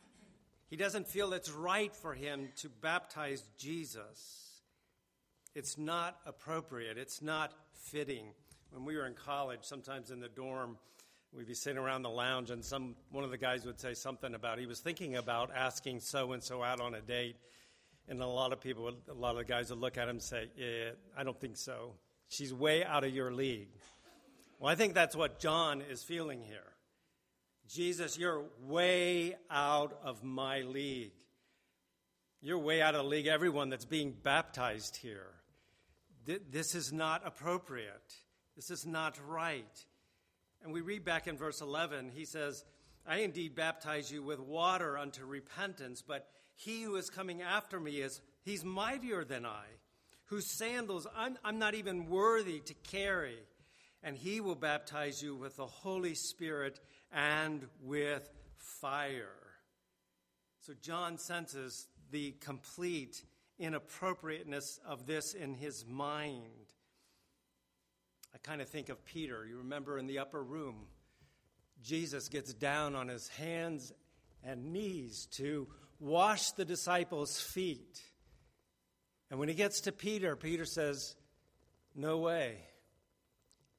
he 0.70 0.76
doesn't 0.76 1.06
feel 1.06 1.34
it's 1.34 1.50
right 1.50 1.94
for 1.94 2.14
him 2.14 2.48
to 2.62 2.70
baptize 2.70 3.44
Jesus. 3.58 4.62
It's 5.54 5.76
not 5.76 6.16
appropriate, 6.24 6.96
it's 6.96 7.20
not 7.20 7.52
fitting. 7.74 8.28
When 8.70 8.86
we 8.86 8.96
were 8.96 9.06
in 9.06 9.12
college, 9.12 9.60
sometimes 9.64 10.10
in 10.10 10.20
the 10.20 10.28
dorm, 10.30 10.78
we'd 11.32 11.46
be 11.46 11.54
sitting 11.54 11.78
around 11.78 12.02
the 12.02 12.10
lounge 12.10 12.50
and 12.50 12.64
some 12.64 12.96
one 13.10 13.24
of 13.24 13.30
the 13.30 13.38
guys 13.38 13.64
would 13.64 13.80
say 13.80 13.94
something 13.94 14.34
about 14.34 14.58
he 14.58 14.66
was 14.66 14.80
thinking 14.80 15.16
about 15.16 15.50
asking 15.54 16.00
so 16.00 16.32
and 16.32 16.42
so 16.42 16.62
out 16.62 16.80
on 16.80 16.94
a 16.94 17.00
date 17.00 17.36
and 18.10 18.20
a 18.20 18.26
lot 18.26 18.52
of 18.52 18.60
people, 18.60 18.90
a 19.08 19.14
lot 19.14 19.30
of 19.30 19.36
the 19.36 19.44
guys 19.44 19.70
would 19.70 19.78
look 19.78 19.96
at 19.96 20.04
him 20.04 20.16
and 20.16 20.22
say, 20.22 20.48
Yeah, 20.56 20.90
I 21.16 21.22
don't 21.22 21.40
think 21.40 21.56
so. 21.56 21.94
She's 22.28 22.52
way 22.52 22.84
out 22.84 23.04
of 23.04 23.14
your 23.14 23.32
league. 23.32 23.70
Well, 24.58 24.70
I 24.70 24.74
think 24.74 24.94
that's 24.94 25.16
what 25.16 25.38
John 25.38 25.80
is 25.80 26.02
feeling 26.02 26.42
here. 26.42 26.58
Jesus, 27.68 28.18
you're 28.18 28.44
way 28.66 29.36
out 29.50 29.96
of 30.04 30.24
my 30.24 30.62
league. 30.62 31.12
You're 32.42 32.58
way 32.58 32.82
out 32.82 32.94
of 32.94 33.04
the 33.04 33.08
league, 33.08 33.26
everyone 33.26 33.70
that's 33.70 33.84
being 33.84 34.12
baptized 34.22 34.96
here. 34.96 35.28
This 36.24 36.74
is 36.74 36.92
not 36.92 37.22
appropriate. 37.24 38.14
This 38.56 38.70
is 38.70 38.86
not 38.86 39.18
right. 39.26 39.84
And 40.62 40.72
we 40.72 40.80
read 40.80 41.04
back 41.04 41.26
in 41.26 41.36
verse 41.36 41.60
11, 41.60 42.10
he 42.14 42.24
says, 42.24 42.64
I 43.06 43.18
indeed 43.18 43.54
baptize 43.54 44.10
you 44.10 44.22
with 44.22 44.40
water 44.40 44.98
unto 44.98 45.24
repentance, 45.24 46.02
but 46.06 46.28
he 46.54 46.82
who 46.82 46.96
is 46.96 47.08
coming 47.08 47.40
after 47.40 47.80
me 47.80 48.00
is, 48.00 48.20
he's 48.42 48.64
mightier 48.64 49.24
than 49.24 49.46
I, 49.46 49.64
whose 50.26 50.46
sandals 50.46 51.06
I'm, 51.16 51.38
I'm 51.42 51.58
not 51.58 51.74
even 51.74 52.08
worthy 52.08 52.60
to 52.60 52.74
carry. 52.74 53.38
And 54.02 54.16
he 54.16 54.40
will 54.40 54.54
baptize 54.54 55.22
you 55.22 55.34
with 55.34 55.56
the 55.56 55.66
Holy 55.66 56.14
Spirit 56.14 56.80
and 57.12 57.66
with 57.82 58.30
fire. 58.56 59.28
So 60.60 60.72
John 60.80 61.18
senses 61.18 61.88
the 62.10 62.32
complete 62.40 63.24
inappropriateness 63.58 64.80
of 64.86 65.06
this 65.06 65.34
in 65.34 65.54
his 65.54 65.84
mind. 65.86 66.74
I 68.34 68.38
kind 68.38 68.60
of 68.60 68.68
think 68.68 68.88
of 68.88 69.04
Peter. 69.04 69.46
You 69.46 69.58
remember 69.58 69.98
in 69.98 70.06
the 70.06 70.18
upper 70.18 70.42
room, 70.42 70.86
Jesus 71.82 72.28
gets 72.28 72.52
down 72.54 72.94
on 72.94 73.08
his 73.08 73.28
hands 73.28 73.92
and 74.44 74.72
knees 74.72 75.26
to 75.32 75.68
wash 75.98 76.52
the 76.52 76.64
disciples' 76.64 77.40
feet. 77.40 78.00
And 79.30 79.38
when 79.38 79.48
he 79.48 79.54
gets 79.54 79.82
to 79.82 79.92
Peter, 79.92 80.36
Peter 80.36 80.64
says, 80.64 81.14
No 81.94 82.18
way. 82.18 82.56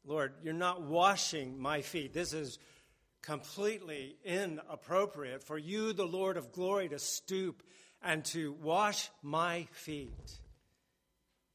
Lord, 0.05 0.34
you're 0.43 0.53
not 0.53 0.81
washing 0.81 1.60
my 1.60 1.81
feet. 1.81 2.13
This 2.13 2.34
is 2.34 2.58
completely 3.22 4.15
inappropriate 4.25 5.43
for 5.43 5.58
you, 5.58 5.93
the 5.93 6.08
Lord 6.08 6.38
of 6.38 6.51
glory, 6.51 6.89
to 6.89 7.00
stoop 7.00 7.62
and 8.01 8.25
to 8.25 8.53
wash 8.53 9.10
my 9.22 9.67
feet. 9.72 10.39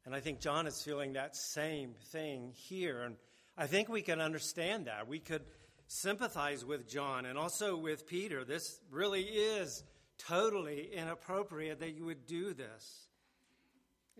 And 0.06 0.14
I 0.14 0.20
think 0.20 0.40
John 0.40 0.66
is 0.66 0.80
feeling 0.80 1.14
that 1.14 1.36
same 1.36 1.94
thing 2.12 2.52
here. 2.54 3.02
And 3.02 3.16
I 3.58 3.66
think 3.66 3.88
we 3.88 4.02
can 4.02 4.20
understand 4.20 4.86
that. 4.86 5.08
We 5.08 5.18
could 5.18 5.42
sympathize 5.88 6.64
with 6.64 6.88
John 6.88 7.26
and 7.26 7.36
also 7.36 7.76
with 7.76 8.06
Peter. 8.06 8.44
This 8.44 8.80
really 8.90 9.22
is 9.22 9.82
totally 10.16 10.90
inappropriate 10.94 11.80
that 11.80 11.94
you 11.94 12.04
would 12.06 12.24
do 12.26 12.54
this. 12.54 13.08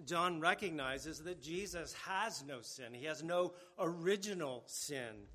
John 0.05 0.41
recognizes 0.41 1.21
that 1.21 1.41
Jesus 1.41 1.95
has 2.05 2.45
no 2.47 2.61
sin, 2.61 2.93
he 2.93 3.07
has 3.07 3.23
no 3.23 3.55
original 3.79 4.65
sin. 4.67 5.29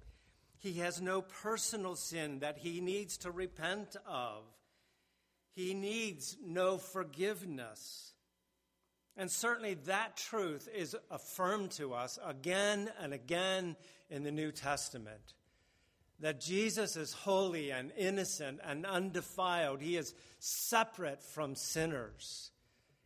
He 0.60 0.74
has 0.74 1.02
no 1.02 1.24
personal 1.24 1.96
sin 1.96 2.40
that 2.42 2.60
he 2.60 2.82
needs 2.82 3.18
to 3.20 3.32
repent 3.32 3.96
of. 4.06 4.44
He 5.54 5.74
needs 5.74 6.38
no 6.46 6.78
forgiveness. 6.78 8.11
And 9.18 9.30
certainly 9.30 9.76
that 9.86 10.18
truth 10.18 10.70
is 10.74 10.96
affirmed 11.10 11.72
to 11.72 11.94
us 11.94 12.18
again 12.26 12.90
and 13.00 13.14
again 13.14 13.76
in 14.10 14.24
the 14.24 14.32
New 14.32 14.52
Testament 14.52 15.34
that 16.22 16.40
Jesus 16.40 16.96
is 16.96 17.14
holy 17.14 17.72
and 17.72 17.92
innocent 17.98 18.60
and 18.64 18.86
undefiled. 18.86 19.82
He 19.82 19.98
is 19.98 20.14
separate 20.40 21.22
from 21.22 21.56
sinners. 21.56 22.52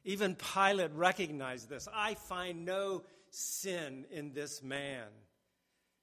Even 0.04 0.36
Pilate 0.36 0.92
recognized 0.94 1.70
this. 1.70 1.88
I 1.94 2.14
find 2.14 2.66
no 2.66 3.04
sin 3.32 4.06
in 4.12 4.34
this 4.34 4.62
man. 4.62 5.08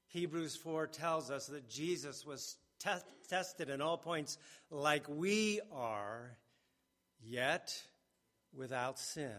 Hebrews 0.08 0.56
4 0.56 0.88
tells 0.88 1.30
us 1.30 1.46
that 1.46 1.68
Jesus 1.68 2.26
was 2.26 2.56
te- 2.78 2.90
tested 3.28 3.70
in 3.70 3.80
all 3.80 3.96
points 3.96 4.38
like 4.70 5.04
we 5.08 5.60
are, 5.70 6.36
yet 7.22 7.74
without 8.54 8.98
sin. 8.98 9.38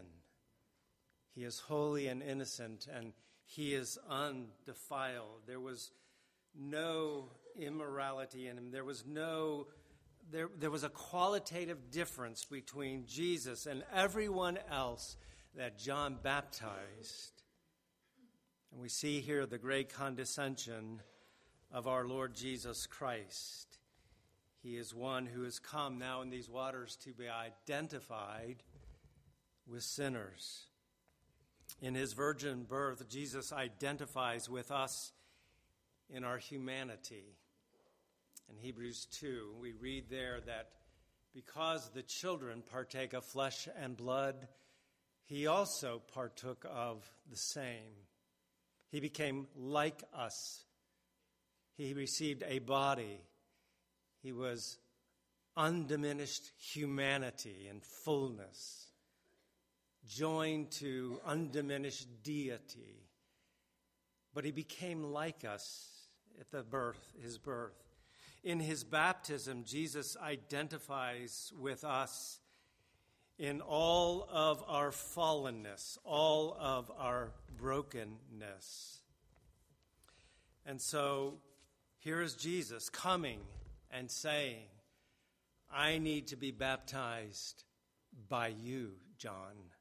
He 1.35 1.43
is 1.43 1.59
holy 1.59 2.07
and 2.07 2.21
innocent, 2.21 2.87
and 2.93 3.13
he 3.45 3.73
is 3.73 3.97
undefiled. 4.09 5.41
There 5.47 5.59
was 5.59 5.91
no 6.55 7.29
immorality 7.59 8.47
in 8.47 8.57
him. 8.57 8.71
There 8.71 8.83
was 8.83 9.03
no, 9.05 9.67
there, 10.31 10.49
there 10.59 10.71
was 10.71 10.83
a 10.83 10.89
qualitative 10.89 11.91
difference 11.91 12.45
between 12.45 13.05
Jesus 13.05 13.65
and 13.65 13.83
everyone 13.93 14.59
else 14.71 15.17
that 15.55 15.77
John 15.77 16.17
baptized. 16.21 17.43
And 18.71 18.81
we 18.81 18.89
see 18.89 19.21
here 19.21 19.45
the 19.45 19.57
great 19.57 19.93
condescension 19.93 21.01
of 21.71 21.87
our 21.87 22.05
Lord 22.05 22.35
Jesus 22.35 22.87
Christ. 22.87 23.79
He 24.61 24.77
is 24.77 24.93
one 24.93 25.25
who 25.25 25.43
has 25.43 25.59
come 25.59 25.97
now 25.97 26.21
in 26.21 26.29
these 26.29 26.49
waters 26.49 26.95
to 27.03 27.11
be 27.11 27.27
identified 27.27 28.63
with 29.67 29.83
sinners. 29.83 30.67
In 31.81 31.95
his 31.95 32.13
virgin 32.13 32.63
birth, 32.63 33.07
Jesus 33.09 33.51
identifies 33.51 34.49
with 34.49 34.71
us 34.71 35.11
in 36.09 36.23
our 36.23 36.37
humanity. 36.37 37.35
In 38.49 38.57
Hebrews 38.57 39.07
2, 39.11 39.55
we 39.59 39.73
read 39.73 40.09
there 40.09 40.39
that 40.45 40.69
because 41.33 41.89
the 41.89 42.03
children 42.03 42.63
partake 42.71 43.13
of 43.13 43.25
flesh 43.25 43.67
and 43.81 43.97
blood, 43.97 44.47
he 45.25 45.47
also 45.47 46.01
partook 46.13 46.65
of 46.69 47.09
the 47.29 47.37
same. 47.37 47.91
He 48.89 48.99
became 48.99 49.47
like 49.55 50.03
us. 50.13 50.63
He 51.75 51.93
received 51.93 52.43
a 52.47 52.59
body. 52.59 53.19
He 54.21 54.31
was 54.31 54.77
undiminished 55.57 56.51
humanity 56.57 57.67
in 57.69 57.81
fullness, 57.81 58.87
joined 60.07 60.71
to 60.71 61.19
undiminished 61.25 62.07
deity. 62.23 63.07
But 64.33 64.45
he 64.45 64.51
became 64.51 65.03
like 65.03 65.45
us 65.45 65.89
at 66.39 66.51
the 66.51 66.63
birth, 66.63 67.13
his 67.21 67.37
birth. 67.37 67.77
In 68.43 68.59
his 68.59 68.83
baptism, 68.83 69.63
Jesus 69.63 70.17
identifies 70.21 71.53
with 71.57 71.83
us 71.83 72.39
in 73.37 73.61
all 73.61 74.27
of 74.31 74.63
our 74.67 74.91
fallenness, 74.91 75.97
all 76.03 76.55
of 76.59 76.91
our 76.97 77.31
brokenness. 77.57 78.99
And 80.65 80.81
so 80.81 81.39
here 81.99 82.21
is 82.21 82.35
Jesus 82.35 82.89
coming 82.89 83.39
and 83.91 84.09
saying, 84.09 84.65
I 85.71 85.97
need 85.97 86.27
to 86.27 86.35
be 86.35 86.51
baptized 86.51 87.63
by 88.29 88.49
you, 88.49 88.91
John. 89.17 89.72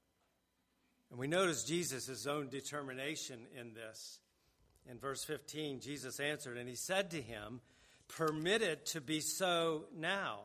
And 1.13 1.21
we 1.21 1.27
notice 1.27 1.63
Jesus' 1.63 2.27
own 2.27 2.49
determination 2.49 3.41
in 3.55 3.75
this. 3.75 4.19
In 4.91 4.99
verse 4.99 5.23
15, 5.25 5.81
Jesus 5.81 6.19
answered, 6.19 6.57
and 6.57 6.67
he 6.67 6.75
said 6.75 7.11
to 7.11 7.21
him, 7.21 7.61
Permit 8.09 8.63
it 8.63 8.87
to 8.87 9.03
be 9.03 9.21
so 9.21 9.85
now, 9.95 10.41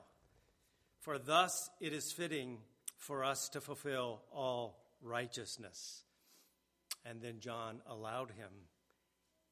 for 0.99 1.17
thus 1.17 1.69
it 1.79 1.93
is 1.93 2.11
fitting 2.11 2.57
for 2.97 3.23
us 3.23 3.47
to 3.53 3.61
fulfill 3.61 4.19
all 4.29 4.83
righteousness. 5.01 6.03
And 7.05 7.21
then 7.21 7.39
John 7.39 7.79
allowed 7.87 8.31
him. 8.31 8.51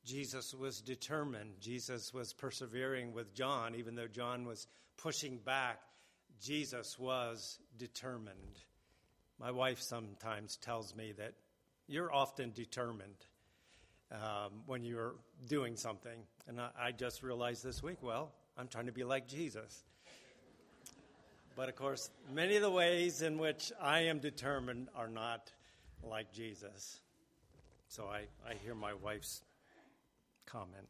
Jesus 0.04 0.54
was 0.54 0.82
determined. 0.82 1.62
Jesus 1.62 2.14
was 2.14 2.34
persevering 2.34 3.14
with 3.14 3.34
John, 3.34 3.76
even 3.76 3.96
though 3.96 4.08
John 4.08 4.46
was 4.46 4.68
pushing 4.98 5.38
back. 5.38 5.80
Jesus 6.42 7.00
was 7.00 7.58
determined. 7.78 8.60
My 9.40 9.52
wife 9.52 9.82
sometimes 9.82 10.58
tells 10.58 10.96
me 10.96 11.14
that 11.18 11.34
you're 11.88 12.14
often 12.14 12.52
determined 12.52 13.26
um, 14.12 14.62
when 14.66 14.84
you're 14.84 15.16
doing 15.48 15.76
something. 15.76 16.20
And 16.48 16.60
I, 16.60 16.70
I 16.80 16.92
just 16.92 17.22
realized 17.22 17.64
this 17.64 17.84
week, 17.84 18.02
well, 18.02 18.32
I'm 18.58 18.68
trying 18.68 18.86
to 18.86 18.92
be 18.92 19.04
like 19.04 19.28
Jesus. 19.28 19.84
But 21.56 21.70
of 21.70 21.76
course, 21.76 22.10
many 22.34 22.56
of 22.56 22.62
the 22.62 22.70
ways 22.70 23.22
in 23.22 23.38
which 23.38 23.72
I 23.82 24.02
am 24.02 24.20
determined 24.20 24.90
are 24.96 25.08
not 25.08 25.52
like 26.04 26.32
Jesus. 26.34 27.00
So 27.88 28.06
I, 28.06 28.26
I 28.50 28.56
hear 28.64 28.76
my 28.76 28.94
wife's 28.94 29.42
comment. 30.46 30.88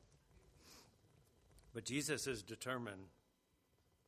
But 1.73 1.85
Jesus 1.85 2.25
is 2.25 2.41
determined. 2.41 3.09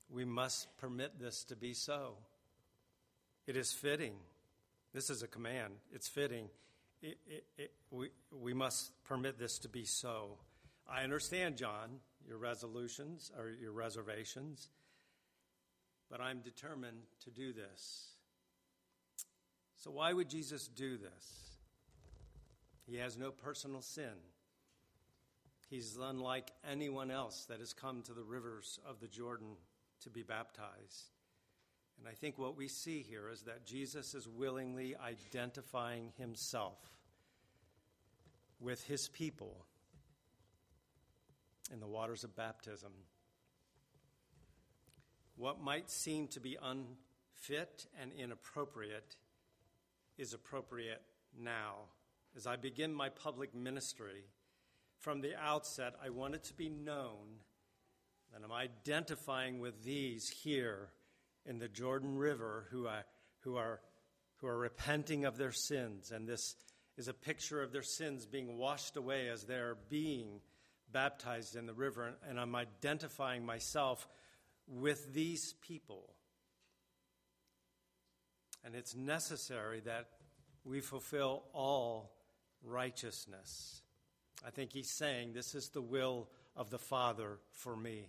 We 0.09 0.25
must 0.25 0.75
permit 0.77 1.19
this 1.19 1.43
to 1.45 1.55
be 1.55 1.73
so. 1.73 2.17
It 3.47 3.55
is 3.55 3.71
fitting. 3.71 4.13
This 4.93 5.09
is 5.09 5.23
a 5.23 5.27
command. 5.27 5.73
It's 5.93 6.07
fitting. 6.07 6.49
It, 7.01 7.17
it, 7.25 7.43
it, 7.57 7.71
we, 7.89 8.09
we 8.31 8.53
must 8.53 8.91
permit 9.05 9.39
this 9.39 9.57
to 9.59 9.69
be 9.69 9.85
so. 9.85 10.37
I 10.89 11.03
understand, 11.03 11.55
John, 11.55 11.99
your 12.27 12.37
resolutions 12.37 13.31
or 13.37 13.49
your 13.49 13.71
reservations, 13.71 14.69
but 16.09 16.19
I'm 16.19 16.39
determined 16.39 17.03
to 17.23 17.31
do 17.31 17.53
this. 17.53 18.07
So, 19.77 19.91
why 19.91 20.11
would 20.11 20.29
Jesus 20.29 20.67
do 20.67 20.97
this? 20.97 21.57
He 22.85 22.97
has 22.97 23.17
no 23.17 23.31
personal 23.31 23.81
sin. 23.81 24.15
He's 25.69 25.97
unlike 26.01 26.51
anyone 26.69 27.11
else 27.11 27.45
that 27.45 27.59
has 27.59 27.73
come 27.73 28.01
to 28.03 28.13
the 28.13 28.23
rivers 28.23 28.79
of 28.87 28.99
the 28.99 29.07
Jordan 29.07 29.55
to 30.01 30.09
be 30.09 30.23
baptized. 30.23 31.16
And 31.99 32.07
I 32.07 32.11
think 32.11 32.37
what 32.37 32.57
we 32.57 32.67
see 32.67 33.01
here 33.01 33.29
is 33.29 33.41
that 33.43 33.65
Jesus 33.65 34.13
is 34.13 34.27
willingly 34.27 34.95
identifying 34.95 36.11
himself 36.17 36.77
with 38.59 38.83
his 38.83 39.07
people 39.07 39.65
in 41.71 41.79
the 41.79 41.87
waters 41.87 42.23
of 42.23 42.35
baptism. 42.35 42.91
What 45.35 45.61
might 45.61 45.89
seem 45.89 46.27
to 46.29 46.39
be 46.39 46.57
unfit 46.61 47.85
and 48.01 48.11
inappropriate 48.13 49.15
is 50.17 50.33
appropriate 50.33 51.01
now. 51.39 51.75
As 52.35 52.47
I 52.47 52.55
begin 52.55 52.93
my 52.93 53.09
public 53.09 53.53
ministry, 53.53 54.25
from 54.99 55.21
the 55.21 55.35
outset, 55.35 55.93
I 56.03 56.09
want 56.09 56.35
it 56.35 56.43
to 56.45 56.53
be 56.53 56.69
known 56.69 57.41
that 58.33 58.41
I'm 58.43 58.51
identifying 58.51 59.59
with 59.59 59.83
these 59.83 60.29
here 60.29 60.89
in 61.47 61.59
the 61.59 61.67
Jordan 61.67 62.17
River 62.17 62.67
who 62.71 62.87
are, 62.87 63.05
who 63.39 63.55
are, 63.55 63.79
who 64.37 64.47
are 64.47 64.57
repenting 64.57 65.25
of 65.25 65.37
their 65.37 65.51
sins. 65.51 66.11
And 66.11 66.27
this 66.27 66.55
is 66.97 67.07
a 67.07 67.13
picture 67.13 67.61
of 67.61 67.71
their 67.71 67.83
sins 67.83 68.25
being 68.25 68.57
washed 68.57 68.97
away 68.97 69.29
as 69.29 69.43
they're 69.43 69.77
being 69.89 70.41
baptized 70.91 71.55
in 71.55 71.65
the 71.65 71.73
river. 71.73 72.15
And 72.27 72.39
I'm 72.39 72.55
identifying 72.55 73.45
myself 73.45 74.07
with 74.67 75.13
these 75.13 75.53
people. 75.61 76.13
And 78.65 78.75
it's 78.75 78.95
necessary 78.95 79.79
that 79.81 80.07
we 80.65 80.81
fulfill 80.81 81.43
all 81.53 82.11
righteousness. 82.63 83.81
I 84.45 84.49
think 84.49 84.73
he's 84.73 84.91
saying, 84.91 85.33
This 85.33 85.55
is 85.55 85.69
the 85.69 85.81
will 85.81 86.27
of 86.55 86.69
the 86.69 86.79
Father 86.79 87.39
for 87.51 87.75
me. 87.75 88.07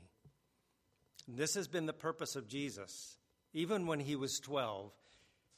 And 1.29 1.37
this 1.37 1.55
has 1.55 1.69
been 1.69 1.87
the 1.87 1.93
purpose 1.93 2.35
of 2.35 2.49
Jesus. 2.49 3.17
Even 3.53 3.87
when 3.87 4.01
he 4.01 4.17
was 4.17 4.41
12, 4.41 4.93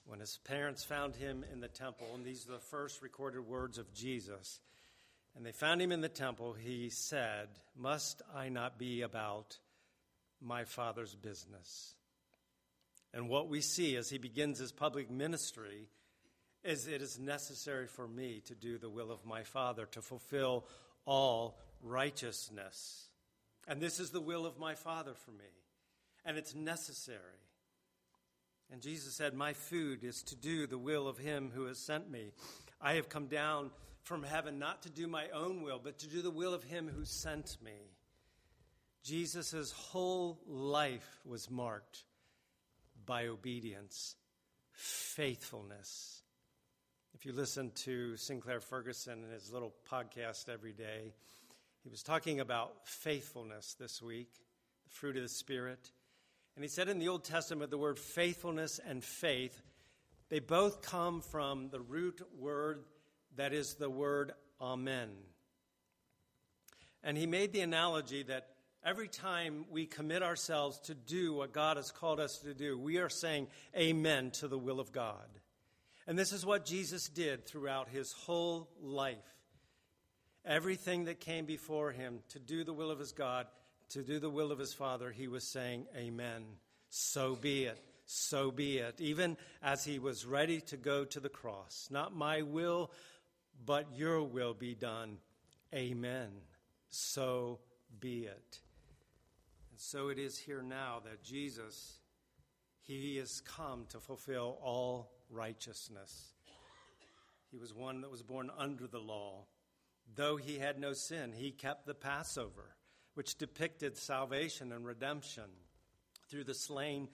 when 0.06 0.20
his 0.20 0.38
parents 0.44 0.84
found 0.84 1.16
him 1.16 1.44
in 1.52 1.60
the 1.60 1.68
temple, 1.68 2.08
and 2.14 2.24
these 2.24 2.46
are 2.48 2.52
the 2.52 2.58
first 2.58 3.02
recorded 3.02 3.46
words 3.46 3.78
of 3.78 3.92
Jesus, 3.92 4.60
and 5.36 5.44
they 5.44 5.52
found 5.52 5.80
him 5.80 5.92
in 5.92 6.00
the 6.00 6.08
temple, 6.08 6.52
he 6.54 6.90
said, 6.90 7.48
Must 7.76 8.22
I 8.34 8.48
not 8.48 8.78
be 8.78 9.02
about 9.02 9.58
my 10.40 10.64
Father's 10.64 11.14
business? 11.14 11.94
And 13.12 13.28
what 13.28 13.48
we 13.48 13.60
see 13.60 13.96
as 13.96 14.10
he 14.10 14.18
begins 14.18 14.58
his 14.58 14.72
public 14.72 15.10
ministry 15.10 15.88
is 16.62 16.86
it 16.86 17.02
is 17.02 17.18
necessary 17.18 17.86
for 17.86 18.06
me 18.06 18.42
to 18.46 18.54
do 18.54 18.78
the 18.78 18.90
will 18.90 19.10
of 19.10 19.24
my 19.24 19.42
Father, 19.42 19.86
to 19.86 20.02
fulfill 20.02 20.66
all 21.06 21.58
righteousness. 21.82 23.08
And 23.66 23.80
this 23.80 23.98
is 23.98 24.10
the 24.10 24.20
will 24.20 24.46
of 24.46 24.58
my 24.58 24.74
Father 24.74 25.14
for 25.14 25.30
me. 25.32 25.50
And 26.24 26.36
it's 26.36 26.54
necessary. 26.54 27.18
And 28.72 28.80
Jesus 28.80 29.14
said, 29.14 29.34
My 29.34 29.52
food 29.52 30.04
is 30.04 30.22
to 30.24 30.36
do 30.36 30.66
the 30.66 30.78
will 30.78 31.08
of 31.08 31.18
him 31.18 31.50
who 31.54 31.66
has 31.66 31.78
sent 31.78 32.10
me. 32.10 32.32
I 32.80 32.94
have 32.94 33.08
come 33.08 33.26
down 33.26 33.70
from 34.02 34.22
heaven 34.22 34.58
not 34.58 34.82
to 34.82 34.90
do 34.90 35.06
my 35.06 35.28
own 35.30 35.62
will, 35.62 35.80
but 35.82 35.98
to 35.98 36.08
do 36.08 36.22
the 36.22 36.30
will 36.30 36.54
of 36.54 36.64
him 36.64 36.88
who 36.88 37.04
sent 37.04 37.56
me. 37.62 37.90
Jesus' 39.02 39.72
whole 39.72 40.38
life 40.46 41.20
was 41.24 41.50
marked 41.50 42.04
by 43.06 43.26
obedience, 43.26 44.14
faithfulness 44.72 46.20
if 47.20 47.26
you 47.26 47.32
listen 47.34 47.70
to 47.74 48.16
Sinclair 48.16 48.60
Ferguson 48.60 49.24
in 49.24 49.30
his 49.30 49.52
little 49.52 49.74
podcast 49.90 50.48
every 50.48 50.72
day, 50.72 51.12
he 51.82 51.90
was 51.90 52.02
talking 52.02 52.40
about 52.40 52.88
faithfulness 52.88 53.76
this 53.78 54.00
week, 54.00 54.30
the 54.84 54.90
fruit 54.90 55.18
of 55.18 55.22
the 55.22 55.28
Spirit. 55.28 55.90
And 56.56 56.64
he 56.64 56.68
said 56.68 56.88
in 56.88 56.98
the 56.98 57.08
Old 57.08 57.24
Testament, 57.24 57.70
the 57.70 57.78
word 57.78 57.98
faithfulness 57.98 58.80
and 58.84 59.02
faith, 59.02 59.60
they 60.28 60.40
both 60.40 60.82
come 60.82 61.20
from 61.20 61.70
the 61.70 61.80
root 61.80 62.20
word 62.38 62.84
that 63.36 63.52
is 63.52 63.74
the 63.74 63.90
word 63.90 64.32
amen. 64.60 65.08
And 67.02 67.16
he 67.16 67.26
made 67.26 67.52
the 67.52 67.60
analogy 67.60 68.22
that 68.24 68.48
every 68.84 69.08
time 69.08 69.64
we 69.70 69.86
commit 69.86 70.22
ourselves 70.22 70.78
to 70.80 70.94
do 70.94 71.32
what 71.32 71.52
God 71.52 71.76
has 71.76 71.90
called 71.90 72.20
us 72.20 72.38
to 72.38 72.54
do, 72.54 72.78
we 72.78 72.98
are 72.98 73.08
saying 73.08 73.48
amen 73.76 74.30
to 74.32 74.48
the 74.48 74.58
will 74.58 74.80
of 74.80 74.92
God. 74.92 75.28
And 76.06 76.18
this 76.18 76.32
is 76.32 76.44
what 76.44 76.64
Jesus 76.64 77.08
did 77.08 77.46
throughout 77.46 77.88
his 77.88 78.12
whole 78.12 78.68
life. 78.80 79.18
Everything 80.44 81.04
that 81.04 81.20
came 81.20 81.44
before 81.44 81.92
him 81.92 82.20
to 82.30 82.38
do 82.38 82.64
the 82.64 82.72
will 82.72 82.90
of 82.90 82.98
his 82.98 83.12
God, 83.12 83.46
to 83.90 84.02
do 84.02 84.18
the 84.18 84.30
will 84.30 84.52
of 84.52 84.58
his 84.58 84.72
Father, 84.72 85.10
he 85.10 85.28
was 85.28 85.44
saying, 85.44 85.86
Amen. 85.96 86.44
So 86.88 87.36
be 87.36 87.64
it. 87.64 87.78
So 88.06 88.50
be 88.50 88.78
it. 88.78 89.00
Even 89.00 89.36
as 89.62 89.84
he 89.84 89.98
was 89.98 90.26
ready 90.26 90.60
to 90.62 90.76
go 90.76 91.04
to 91.04 91.20
the 91.20 91.28
cross. 91.28 91.88
Not 91.90 92.14
my 92.14 92.42
will, 92.42 92.90
but 93.64 93.86
your 93.94 94.22
will 94.22 94.54
be 94.54 94.74
done. 94.74 95.18
Amen. 95.74 96.28
So 96.88 97.60
be 98.00 98.24
it. 98.24 98.58
And 99.70 99.78
so 99.78 100.08
it 100.08 100.18
is 100.18 100.38
here 100.38 100.62
now 100.62 101.00
that 101.04 101.22
Jesus, 101.22 101.98
he 102.82 103.16
has 103.18 103.40
come 103.42 103.86
to 103.90 104.00
fulfill 104.00 104.58
all 104.62 105.12
righteousness. 105.30 106.32
He 107.50 107.58
was 107.58 107.74
one 107.74 108.00
that 108.00 108.10
was 108.10 108.22
born 108.22 108.50
under 108.58 108.86
the 108.86 108.98
law. 108.98 109.44
Though 110.14 110.36
he 110.36 110.58
had 110.58 110.80
no 110.80 110.92
sin, 110.92 111.32
he 111.32 111.52
kept 111.52 111.86
the 111.86 111.94
Passover, 111.94 112.74
which 113.14 113.36
depicted 113.36 113.96
salvation 113.96 114.72
and 114.72 114.86
redemption 114.86 115.44
through 116.28 116.44
the 116.44 116.54
slain 116.54 117.08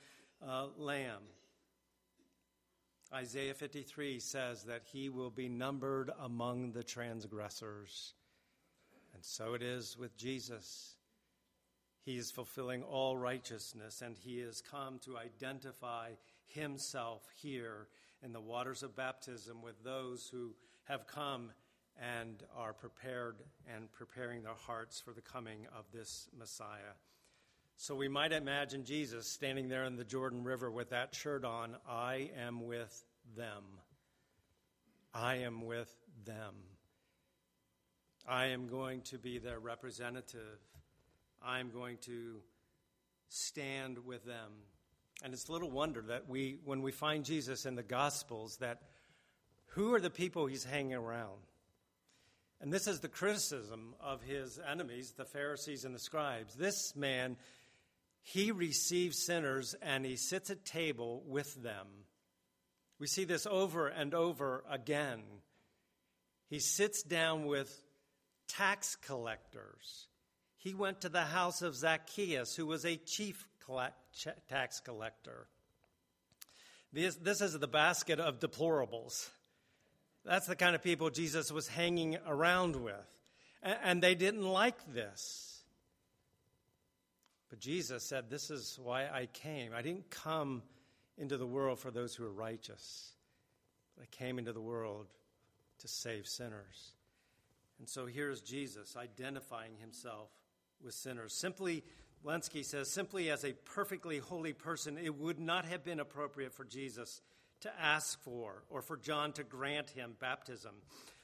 uh, 0.47 0.67
lamb. 0.77 1.23
Isaiah 3.13 3.55
53 3.55 4.19
says 4.19 4.65
that 4.65 4.83
he 4.93 5.09
will 5.09 5.31
be 5.31 5.49
numbered 5.49 6.11
among 6.21 6.73
the 6.73 6.83
transgressors. 6.83 8.15
And 9.15 9.25
so 9.25 9.55
it 9.55 9.63
is 9.63 9.97
with 9.97 10.17
Jesus. 10.17 10.97
He 12.03 12.17
is 12.17 12.31
fulfilling 12.31 12.83
all 12.83 13.17
righteousness, 13.17 14.03
and 14.03 14.17
he 14.17 14.41
has 14.41 14.61
come 14.61 14.99
to 15.01 15.17
identify 15.17 16.11
himself 16.47 17.23
here 17.35 17.89
in 18.23 18.33
the 18.33 18.41
waters 18.41 18.83
of 18.83 18.97
baptism 18.97 19.63
with 19.63 19.83
those 19.83 20.29
who 20.29 20.55
have 20.85 21.07
come 21.07 21.51
and 22.01 22.43
are 22.57 22.73
prepared 22.73 23.37
and 23.75 23.91
preparing 23.93 24.43
their 24.43 24.55
hearts 24.55 25.01
for 25.01 25.13
the 25.13 25.21
coming 25.21 25.67
of 25.77 25.85
this 25.93 26.29
Messiah. 26.39 26.95
So 27.77 27.95
we 27.95 28.09
might 28.09 28.33
imagine 28.33 28.85
Jesus 28.85 29.27
standing 29.27 29.69
there 29.69 29.85
in 29.85 29.97
the 29.97 30.05
Jordan 30.05 30.45
River 30.45 30.71
with 30.71 30.91
that 30.91 31.15
shirt 31.15 31.45
on 31.45 31.77
I 31.89 32.31
am 32.39 32.67
with 32.67 33.05
them. 33.37 33.65
I 35.13 35.37
am 35.37 35.65
with 35.65 35.95
them. 36.25 36.55
I 38.29 38.47
am 38.47 38.69
going 38.69 39.03
to 39.03 39.19
be 39.19 39.39
their 39.39 39.59
representative. 39.59 40.59
I'm 41.43 41.71
going 41.71 41.99
to 42.03 42.41
stand 43.29 44.05
with 44.05 44.25
them. 44.25 44.53
And 45.23 45.33
it's 45.33 45.49
little 45.49 45.71
wonder 45.71 46.03
that 46.09 46.29
we, 46.29 46.59
when 46.65 46.83
we 46.83 46.93
find 46.93 47.25
Jesus 47.25 47.67
in 47.67 47.75
the 47.75 47.83
Gospels, 47.83 48.57
that 48.59 48.83
who 49.69 49.95
are 49.95 50.01
the 50.01 50.11
people 50.11 50.47
he's 50.47 50.65
hanging 50.65 50.95
around? 50.95 51.41
And 52.61 52.73
this 52.73 52.87
is 52.87 53.01
the 53.01 53.09
criticism 53.09 53.95
of 54.01 54.23
his 54.23 54.59
enemies, 54.59 55.13
the 55.17 55.25
Pharisees 55.25 55.85
and 55.85 55.95
the 55.95 55.99
scribes. 55.99 56.55
This 56.55 56.97
man, 56.97 57.37
he 58.23 58.51
receives 58.51 59.25
sinners 59.25 59.75
and 59.83 60.05
he 60.05 60.17
sits 60.17 60.51
at 60.51 60.65
table 60.65 61.23
with 61.27 61.63
them. 61.63 61.87
We 62.99 63.07
see 63.07 63.25
this 63.25 63.47
over 63.47 63.89
and 63.89 64.15
over 64.15 64.65
again. 64.71 65.23
He 66.49 66.61
sits 66.61 67.03
down 67.03 67.47
with 67.47 67.83
tax 68.49 68.97
collectors. 68.97 70.07
He 70.57 70.75
went 70.75 71.03
to 71.03 71.09
the 71.09 71.23
house 71.23 71.61
of 71.61 71.77
Zacchaeus, 71.77 72.57
who 72.57 72.67
was 72.67 72.85
a 72.87 72.97
chief 72.97 73.47
tax 74.49 74.81
collector. 74.81 75.47
This, 76.93 77.17
this 77.17 77.41
is 77.41 77.59
the 77.59 77.69
basket 77.69 78.19
of 78.19 78.41
deplorables. 78.41 79.29
That's 80.27 80.47
the 80.47 80.57
kind 80.57 80.75
of 80.75 80.83
people 80.83 81.09
Jesus 81.11 81.53
was 81.53 81.69
hanging 81.69 82.19
around 82.27 82.77
with. 82.77 82.95
And, 83.63 84.03
they 84.03 84.15
didn't 84.15 84.45
like 84.45 84.77
this. 84.93 85.65
But 87.49 87.61
Jesus 87.61 88.05
said, 88.05 88.29
This 88.29 88.51
is 88.51 88.79
why 88.83 89.07
I 89.07 89.27
came. 89.33 89.73
I 89.75 89.83
didn't 89.83 90.11
come 90.11 90.63
into 91.17 91.37
the 91.37 91.47
world 91.47 91.79
for 91.79 91.91
those 91.91 92.15
who 92.15 92.25
are 92.25 92.33
righteous, 92.33 93.13
I 94.01 94.05
came 94.11 94.39
into 94.39 94.53
the 94.53 94.61
world 94.61 95.07
to 95.79 95.89
save 95.89 96.27
sinners. 96.27 96.93
And 97.79 97.89
so 97.89 98.07
here's 98.07 98.41
Jesus 98.41 98.97
identifying 98.97 99.77
himself 99.79 100.31
with 100.83 100.95
sinners. 100.95 101.35
Simply, 101.35 101.85
Lenski 102.25 102.65
says, 102.65 102.91
simply 102.91 103.31
as 103.31 103.45
a 103.45 103.53
perfectly 103.53 104.19
holy 104.19 104.53
person, 104.53 104.99
it 104.99 105.15
would 105.15 105.39
not 105.39 105.67
have 105.67 105.85
been 105.85 106.01
appropriate 106.01 106.55
for 106.55 106.65
Jesus 106.65 107.21
to 107.61 107.73
ask 107.81 108.21
for 108.23 108.63
or 108.69 108.83
for 108.83 108.97
John 108.97 109.33
to 109.33 109.45
grant 109.45 109.91
him 109.91 110.17
baptism. 110.21 110.75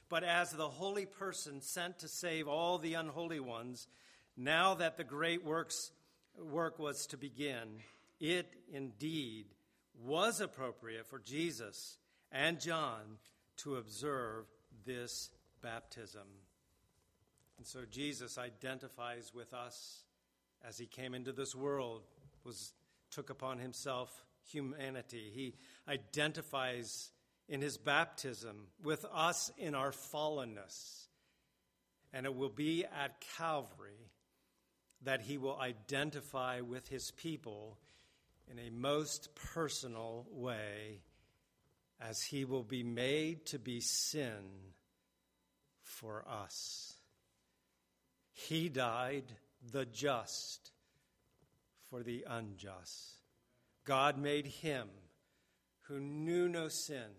But 0.09 0.23
as 0.23 0.51
the 0.51 0.69
holy 0.69 1.05
person 1.05 1.61
sent 1.61 1.99
to 1.99 2.07
save 2.07 2.47
all 2.47 2.77
the 2.77 2.93
unholy 2.93 3.39
ones, 3.39 3.87
now 4.37 4.75
that 4.75 4.97
the 4.97 5.03
great 5.03 5.43
works, 5.43 5.91
work 6.37 6.79
was 6.79 7.07
to 7.07 7.17
begin, 7.17 7.79
it 8.19 8.53
indeed 8.71 9.45
was 10.03 10.41
appropriate 10.41 11.07
for 11.07 11.19
Jesus 11.19 11.97
and 12.31 12.59
John 12.59 13.17
to 13.57 13.75
observe 13.75 14.45
this 14.85 15.29
baptism. 15.61 16.27
And 17.57 17.65
so 17.65 17.81
Jesus 17.89 18.37
identifies 18.37 19.31
with 19.33 19.53
us 19.53 20.03
as 20.67 20.77
he 20.77 20.85
came 20.85 21.13
into 21.13 21.31
this 21.31 21.55
world, 21.55 22.01
was 22.43 22.73
took 23.11 23.29
upon 23.29 23.59
himself 23.59 24.25
humanity. 24.49 25.31
He 25.33 25.55
identifies 25.87 27.11
in 27.47 27.61
his 27.61 27.77
baptism 27.77 28.67
with 28.83 29.05
us 29.13 29.51
in 29.57 29.75
our 29.75 29.91
fallenness. 29.91 31.07
And 32.13 32.25
it 32.25 32.35
will 32.35 32.49
be 32.49 32.85
at 32.85 33.23
Calvary 33.37 34.11
that 35.03 35.21
he 35.21 35.37
will 35.37 35.57
identify 35.59 36.61
with 36.61 36.87
his 36.87 37.11
people 37.11 37.77
in 38.49 38.59
a 38.59 38.69
most 38.69 39.29
personal 39.35 40.25
way 40.31 41.01
as 41.99 42.21
he 42.21 42.45
will 42.45 42.63
be 42.63 42.83
made 42.83 43.45
to 43.47 43.59
be 43.59 43.79
sin 43.79 44.73
for 45.81 46.25
us. 46.27 46.93
He 48.31 48.69
died 48.69 49.25
the 49.71 49.85
just 49.85 50.71
for 51.89 52.03
the 52.03 52.25
unjust. 52.27 53.22
God 53.85 54.17
made 54.17 54.47
him 54.47 54.87
who 55.87 55.99
knew 55.99 56.47
no 56.47 56.67
sin 56.67 57.11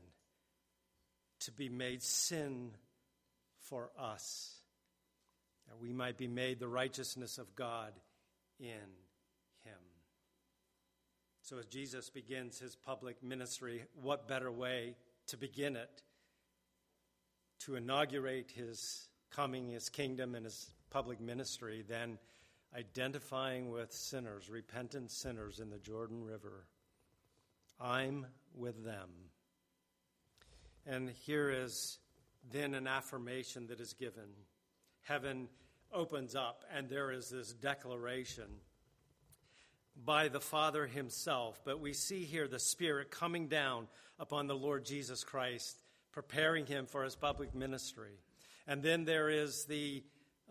to 1.41 1.53
be 1.53 1.69
made 1.69 2.03
sin 2.03 2.71
for 3.61 3.91
us, 3.99 4.57
that 5.69 5.79
we 5.79 5.93
might 5.93 6.17
be 6.17 6.29
made 6.29 6.59
the 6.59 6.69
righteousness 6.69 7.39
of 7.39 7.55
God 7.55 7.93
in 8.59 8.67
him. 9.65 9.79
So, 11.43 11.59
as 11.59 11.67
Jesus 11.67 12.09
begins 12.09 12.59
his 12.59 12.75
public 12.75 13.23
ministry, 13.23 13.85
what 14.01 14.29
better 14.29 14.51
way 14.51 14.97
to 15.27 15.37
begin 15.37 15.77
it? 15.77 16.03
To 17.61 17.77
inaugurate 17.77 18.51
his 18.51 19.09
coming, 19.31 19.69
his 19.69 19.91
kingdom, 19.91 20.35
and 20.35 20.45
his 20.45 20.71
public 20.91 21.21
ministry 21.21 21.85
than 21.87 22.19
identifying 22.77 23.71
with 23.71 23.93
sinners, 23.93 24.49
repentant 24.51 25.11
sinners 25.11 25.61
in 25.61 25.71
the 25.71 25.79
Jordan 25.79 26.25
River. 26.25 26.67
I'm 27.81 28.27
with 28.55 28.85
them. 28.85 29.11
And 30.87 31.11
here 31.27 31.51
is 31.51 31.99
then 32.53 32.75
an 32.75 32.87
affirmation 32.87 33.69
that 33.69 33.81
is 33.81 33.95
given. 33.95 34.29
Heaven 35.03 35.49
opens 35.93 36.35
up, 36.35 36.65
and 36.75 36.89
there 36.89 37.13
is 37.13 37.31
this 37.31 37.53
declaration 37.53 38.49
by 40.05 40.29
the 40.29 40.41
Father 40.41 40.87
Himself. 40.87 41.61
But 41.65 41.81
we 41.81 41.93
see 41.93 42.25
here 42.25 42.49
the 42.49 42.59
Spirit 42.59 43.11
coming 43.11 43.49
down 43.49 43.87
upon 44.19 44.47
the 44.47 44.57
Lord 44.57 44.85
Jesus 44.85 45.23
Christ, 45.25 45.79
preparing 46.13 46.67
Him 46.67 46.87
for 46.87 47.05
His 47.05 47.17
public 47.17 47.55
ministry. 47.55 48.19
And 48.67 48.83
then 48.83 49.05
there 49.05 49.29
is 49.29 49.67
the 49.67 50.03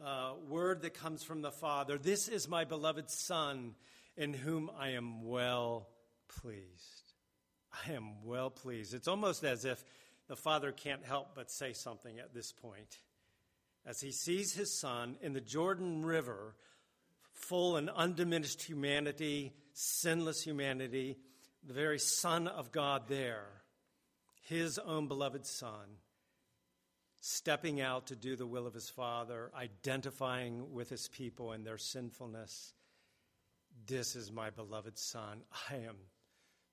uh, 0.03 0.33
word 0.47 0.81
that 0.81 0.93
comes 0.93 1.23
from 1.23 1.41
the 1.41 1.51
Father 1.51 1.97
This 1.97 2.27
is 2.27 2.47
my 2.47 2.63
beloved 2.63 3.09
Son, 3.09 3.75
in 4.17 4.33
whom 4.33 4.69
I 4.77 4.89
am 4.89 5.23
well 5.23 5.87
pleased. 6.27 7.13
I 7.87 7.93
am 7.93 8.23
well 8.23 8.49
pleased. 8.49 8.93
It's 8.93 9.07
almost 9.07 9.43
as 9.43 9.65
if 9.65 9.83
the 10.27 10.35
Father 10.35 10.71
can't 10.71 11.03
help 11.03 11.35
but 11.35 11.51
say 11.51 11.73
something 11.73 12.19
at 12.19 12.33
this 12.33 12.51
point. 12.51 12.99
As 13.85 13.99
he 13.99 14.11
sees 14.11 14.53
his 14.53 14.77
Son 14.79 15.17
in 15.21 15.33
the 15.33 15.41
Jordan 15.41 16.05
River, 16.05 16.55
full 17.33 17.75
and 17.75 17.89
undiminished 17.89 18.63
humanity, 18.63 19.53
sinless 19.73 20.43
humanity, 20.43 21.17
the 21.65 21.73
very 21.73 21.99
Son 21.99 22.47
of 22.47 22.71
God 22.71 23.07
there, 23.07 23.47
his 24.43 24.77
own 24.77 25.07
beloved 25.07 25.45
Son 25.45 25.97
stepping 27.25 27.79
out 27.79 28.07
to 28.07 28.17
do 28.17 28.35
the 28.35 28.45
will 28.45 28.67
of 28.67 28.73
his 28.73 28.89
Father, 28.89 29.49
identifying 29.55 30.73
with 30.73 30.89
his 30.89 31.07
people 31.07 31.53
and 31.53 31.65
their 31.65 31.77
sinfulness. 31.77 32.73
This 33.87 34.17
is 34.17 34.29
my 34.29 34.49
beloved 34.49 34.97
Son. 34.97 35.39
I 35.71 35.75
am 35.75 35.95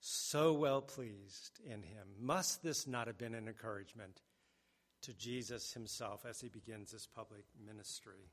so 0.01 0.53
well 0.53 0.83
pleased 0.83 1.61
in 1.65 1.85
him. 1.85 2.09
Must 2.19 2.65
this 2.65 2.89
not 2.89 3.07
have 3.07 3.17
been 3.17 3.37
an 3.37 3.47
encouragement 3.47 4.23
to 5.03 5.15
Jesus 5.15 5.73
himself 5.73 6.27
as 6.29 6.41
he 6.41 6.49
begins 6.49 6.91
his 6.91 7.07
public 7.07 7.45
ministry? 7.65 8.33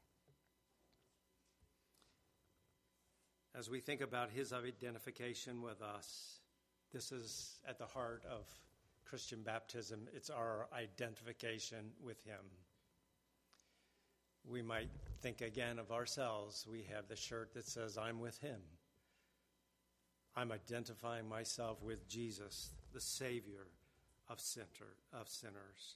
As 3.54 3.70
we 3.70 3.80
think 3.80 4.02
about 4.02 4.32
his 4.32 4.54
identification 4.54 5.62
with 5.62 5.84
us, 5.84 6.40
this 6.92 7.12
is 7.12 7.60
at 7.68 7.78
the 7.78 7.86
heart 7.86 8.24
of 8.28 8.48
Christian 9.10 9.41
baptism, 9.41 10.08
it's 10.13 10.30
our 10.30 10.67
identification 10.78 11.91
with 12.04 12.24
Him. 12.24 12.43
We 14.50 14.62
might 14.62 14.89
think 15.22 15.41
again 15.41 15.80
of 15.80 15.91
ourselves. 15.91 16.65
We 16.70 16.86
have 16.93 17.08
the 17.08 17.15
shirt 17.15 17.54
that 17.54 17.67
says, 17.67 17.98
I'm 17.98 18.20
with 18.20 18.38
Him. 18.39 18.60
I'm 20.36 20.52
identifying 20.52 21.28
myself 21.28 21.82
with 21.82 22.08
Jesus, 22.08 22.70
the 22.93 23.02
Savior 23.02 23.67
of, 24.30 24.39
sinner, 24.39 24.65
of 25.13 25.28
sinners. 25.28 25.96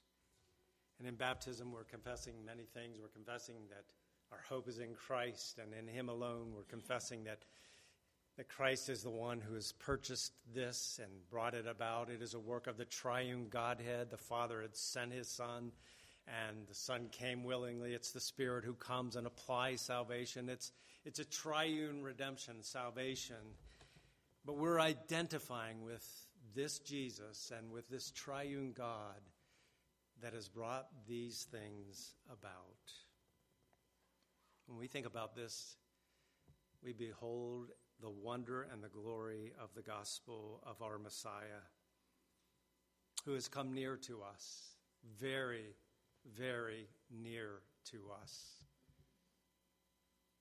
And 0.99 1.07
in 1.07 1.15
baptism, 1.15 1.71
we're 1.71 1.83
confessing 1.83 2.33
many 2.45 2.63
things. 2.73 2.97
We're 3.01 3.07
confessing 3.07 3.55
that 3.69 3.85
our 4.31 4.41
hope 4.49 4.67
is 4.67 4.79
in 4.79 4.93
Christ 4.93 5.59
and 5.59 5.73
in 5.73 5.87
Him 5.87 6.09
alone. 6.09 6.53
We're 6.55 6.63
confessing 6.63 7.23
that 7.25 7.39
that 8.37 8.49
Christ 8.49 8.89
is 8.89 9.03
the 9.03 9.09
one 9.09 9.41
who 9.41 9.55
has 9.55 9.73
purchased 9.73 10.33
this 10.53 10.99
and 11.01 11.11
brought 11.29 11.53
it 11.53 11.67
about. 11.67 12.09
It 12.09 12.21
is 12.21 12.33
a 12.33 12.39
work 12.39 12.67
of 12.67 12.77
the 12.77 12.85
triune 12.85 13.47
Godhead. 13.49 14.09
The 14.09 14.17
Father 14.17 14.61
had 14.61 14.75
sent 14.75 15.11
his 15.11 15.27
Son, 15.27 15.71
and 16.27 16.67
the 16.67 16.73
Son 16.73 17.09
came 17.11 17.43
willingly. 17.43 17.93
It's 17.93 18.11
the 18.11 18.19
Spirit 18.19 18.63
who 18.63 18.73
comes 18.73 19.15
and 19.15 19.27
applies 19.27 19.81
salvation. 19.81 20.49
It's, 20.49 20.71
it's 21.05 21.19
a 21.19 21.25
triune 21.25 22.03
redemption, 22.03 22.55
salvation. 22.61 23.35
But 24.45 24.57
we're 24.57 24.79
identifying 24.79 25.83
with 25.83 26.07
this 26.55 26.79
Jesus 26.79 27.51
and 27.55 27.71
with 27.71 27.89
this 27.89 28.11
triune 28.11 28.71
God 28.71 29.21
that 30.21 30.33
has 30.33 30.47
brought 30.47 30.87
these 31.07 31.47
things 31.51 32.13
about. 32.31 32.49
When 34.67 34.77
we 34.77 34.87
think 34.87 35.05
about 35.05 35.35
this, 35.35 35.75
we 36.83 36.93
behold 36.93 37.71
the 38.01 38.09
wonder 38.09 38.67
and 38.71 38.83
the 38.83 38.89
glory 38.89 39.53
of 39.61 39.73
the 39.75 39.81
gospel 39.81 40.61
of 40.65 40.81
our 40.81 40.97
Messiah, 40.97 41.63
who 43.25 43.33
has 43.33 43.47
come 43.47 43.73
near 43.73 43.95
to 43.97 44.21
us, 44.23 44.71
very, 45.19 45.75
very 46.37 46.87
near 47.11 47.61
to 47.91 47.97
us. 48.21 48.61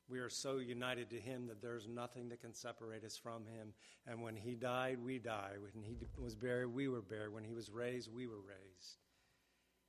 We 0.09 0.18
are 0.18 0.29
so 0.29 0.59
united 0.59 1.11
to 1.11 1.20
him 1.20 1.46
that 1.46 1.62
there's 1.62 1.87
nothing 1.87 2.31
that 2.31 2.40
can 2.40 2.53
separate 2.53 3.05
us 3.05 3.16
from 3.16 3.46
him. 3.46 3.73
And 4.09 4.23
when 4.23 4.35
he 4.35 4.57
died, 4.57 4.99
we 5.05 5.18
died. 5.18 5.59
When 5.61 5.85
he 5.85 5.96
was 6.18 6.35
buried, 6.35 6.66
we 6.66 6.88
were 6.88 7.01
buried. 7.03 7.33
When 7.33 7.44
he 7.44 7.53
was 7.53 7.70
raised, 7.70 8.12
we 8.12 8.27
were 8.27 8.40
raised. 8.40 8.96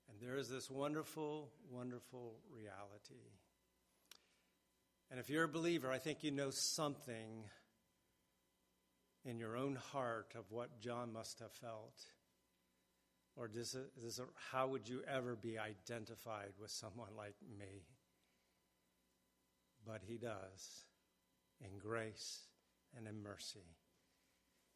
And 0.09 0.19
there 0.21 0.37
is 0.37 0.47
this 0.47 0.69
wonderful, 0.69 1.49
wonderful 1.71 2.35
reality. 2.55 3.31
And 5.09 5.19
if 5.19 5.29
you're 5.29 5.45
a 5.45 5.49
believer, 5.49 5.89
I 5.89 5.97
think 5.97 6.23
you 6.23 6.29
know 6.29 6.51
something 6.51 7.45
in 9.25 9.37
your 9.37 9.55
own 9.55 9.75
heart 9.75 10.33
of 10.37 10.45
what 10.49 10.79
John 10.79 11.13
must 11.13 11.39
have 11.39 11.51
felt. 11.51 12.05
Or 13.35 13.49
how 14.51 14.67
would 14.67 14.87
you 14.87 15.01
ever 15.07 15.35
be 15.35 15.57
identified 15.57 16.53
with 16.59 16.71
someone 16.71 17.15
like 17.17 17.35
me? 17.57 17.85
But 19.85 20.01
he 20.05 20.17
does 20.17 20.85
in 21.61 21.77
grace 21.79 22.41
and 22.97 23.07
in 23.07 23.21
mercy. 23.21 23.77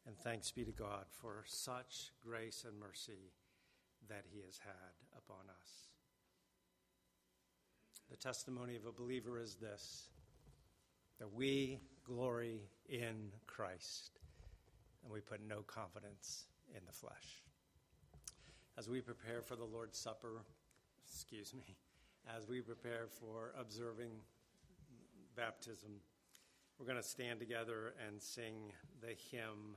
And 0.06 0.16
thanks 0.18 0.50
be 0.52 0.64
to 0.64 0.72
God 0.72 1.04
for 1.10 1.44
such 1.46 2.12
grace 2.22 2.64
and 2.66 2.78
mercy 2.78 3.32
that 4.08 4.24
he 4.32 4.40
has 4.44 4.58
had 4.58 4.94
upon 5.16 5.50
us. 5.50 5.88
The 8.10 8.16
testimony 8.16 8.76
of 8.76 8.86
a 8.86 8.92
believer 8.92 9.40
is 9.40 9.56
this 9.56 10.08
that 11.18 11.32
we 11.32 11.80
glory 12.04 12.60
in 12.88 13.32
Christ 13.46 14.20
and 15.06 15.14
we 15.14 15.20
put 15.20 15.40
no 15.46 15.62
confidence 15.62 16.46
in 16.74 16.80
the 16.84 16.92
flesh. 16.92 17.44
As 18.76 18.88
we 18.88 19.00
prepare 19.00 19.40
for 19.40 19.54
the 19.54 19.64
Lord's 19.64 19.96
Supper, 19.96 20.42
excuse 21.06 21.54
me, 21.54 21.76
as 22.36 22.48
we 22.48 22.60
prepare 22.60 23.06
for 23.08 23.52
observing 23.58 24.10
baptism, 25.36 25.92
we're 26.76 26.86
going 26.86 27.00
to 27.00 27.08
stand 27.08 27.38
together 27.38 27.94
and 28.04 28.20
sing 28.20 28.72
the 29.00 29.14
hymn, 29.30 29.76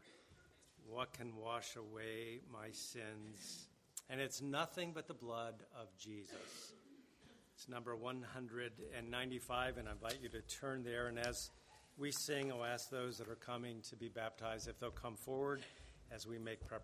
What 0.89 1.13
Can 1.13 1.35
Wash 1.35 1.75
Away 1.75 2.41
My 2.51 2.71
Sins? 2.71 3.67
And 4.09 4.19
it's 4.19 4.41
nothing 4.41 4.93
but 4.95 5.07
the 5.07 5.13
blood 5.13 5.63
of 5.79 5.95
Jesus. 5.99 6.73
It's 7.53 7.69
number 7.69 7.95
195, 7.95 9.77
and 9.77 9.87
I 9.87 9.91
invite 9.91 10.17
you 10.23 10.29
to 10.29 10.41
turn 10.41 10.83
there. 10.83 11.05
And 11.07 11.19
as 11.19 11.51
we 11.99 12.12
sing, 12.12 12.51
I'll 12.51 12.63
ask 12.63 12.89
those 12.89 13.17
that 13.17 13.27
are 13.27 13.35
coming 13.35 13.81
to 13.89 13.95
be 13.95 14.07
baptized 14.07 14.69
if 14.69 14.79
they'll 14.79 14.89
come 14.89 15.15
forward 15.15 15.62
as 16.12 16.25
we 16.25 16.39
make 16.39 16.65
preparation. 16.65 16.77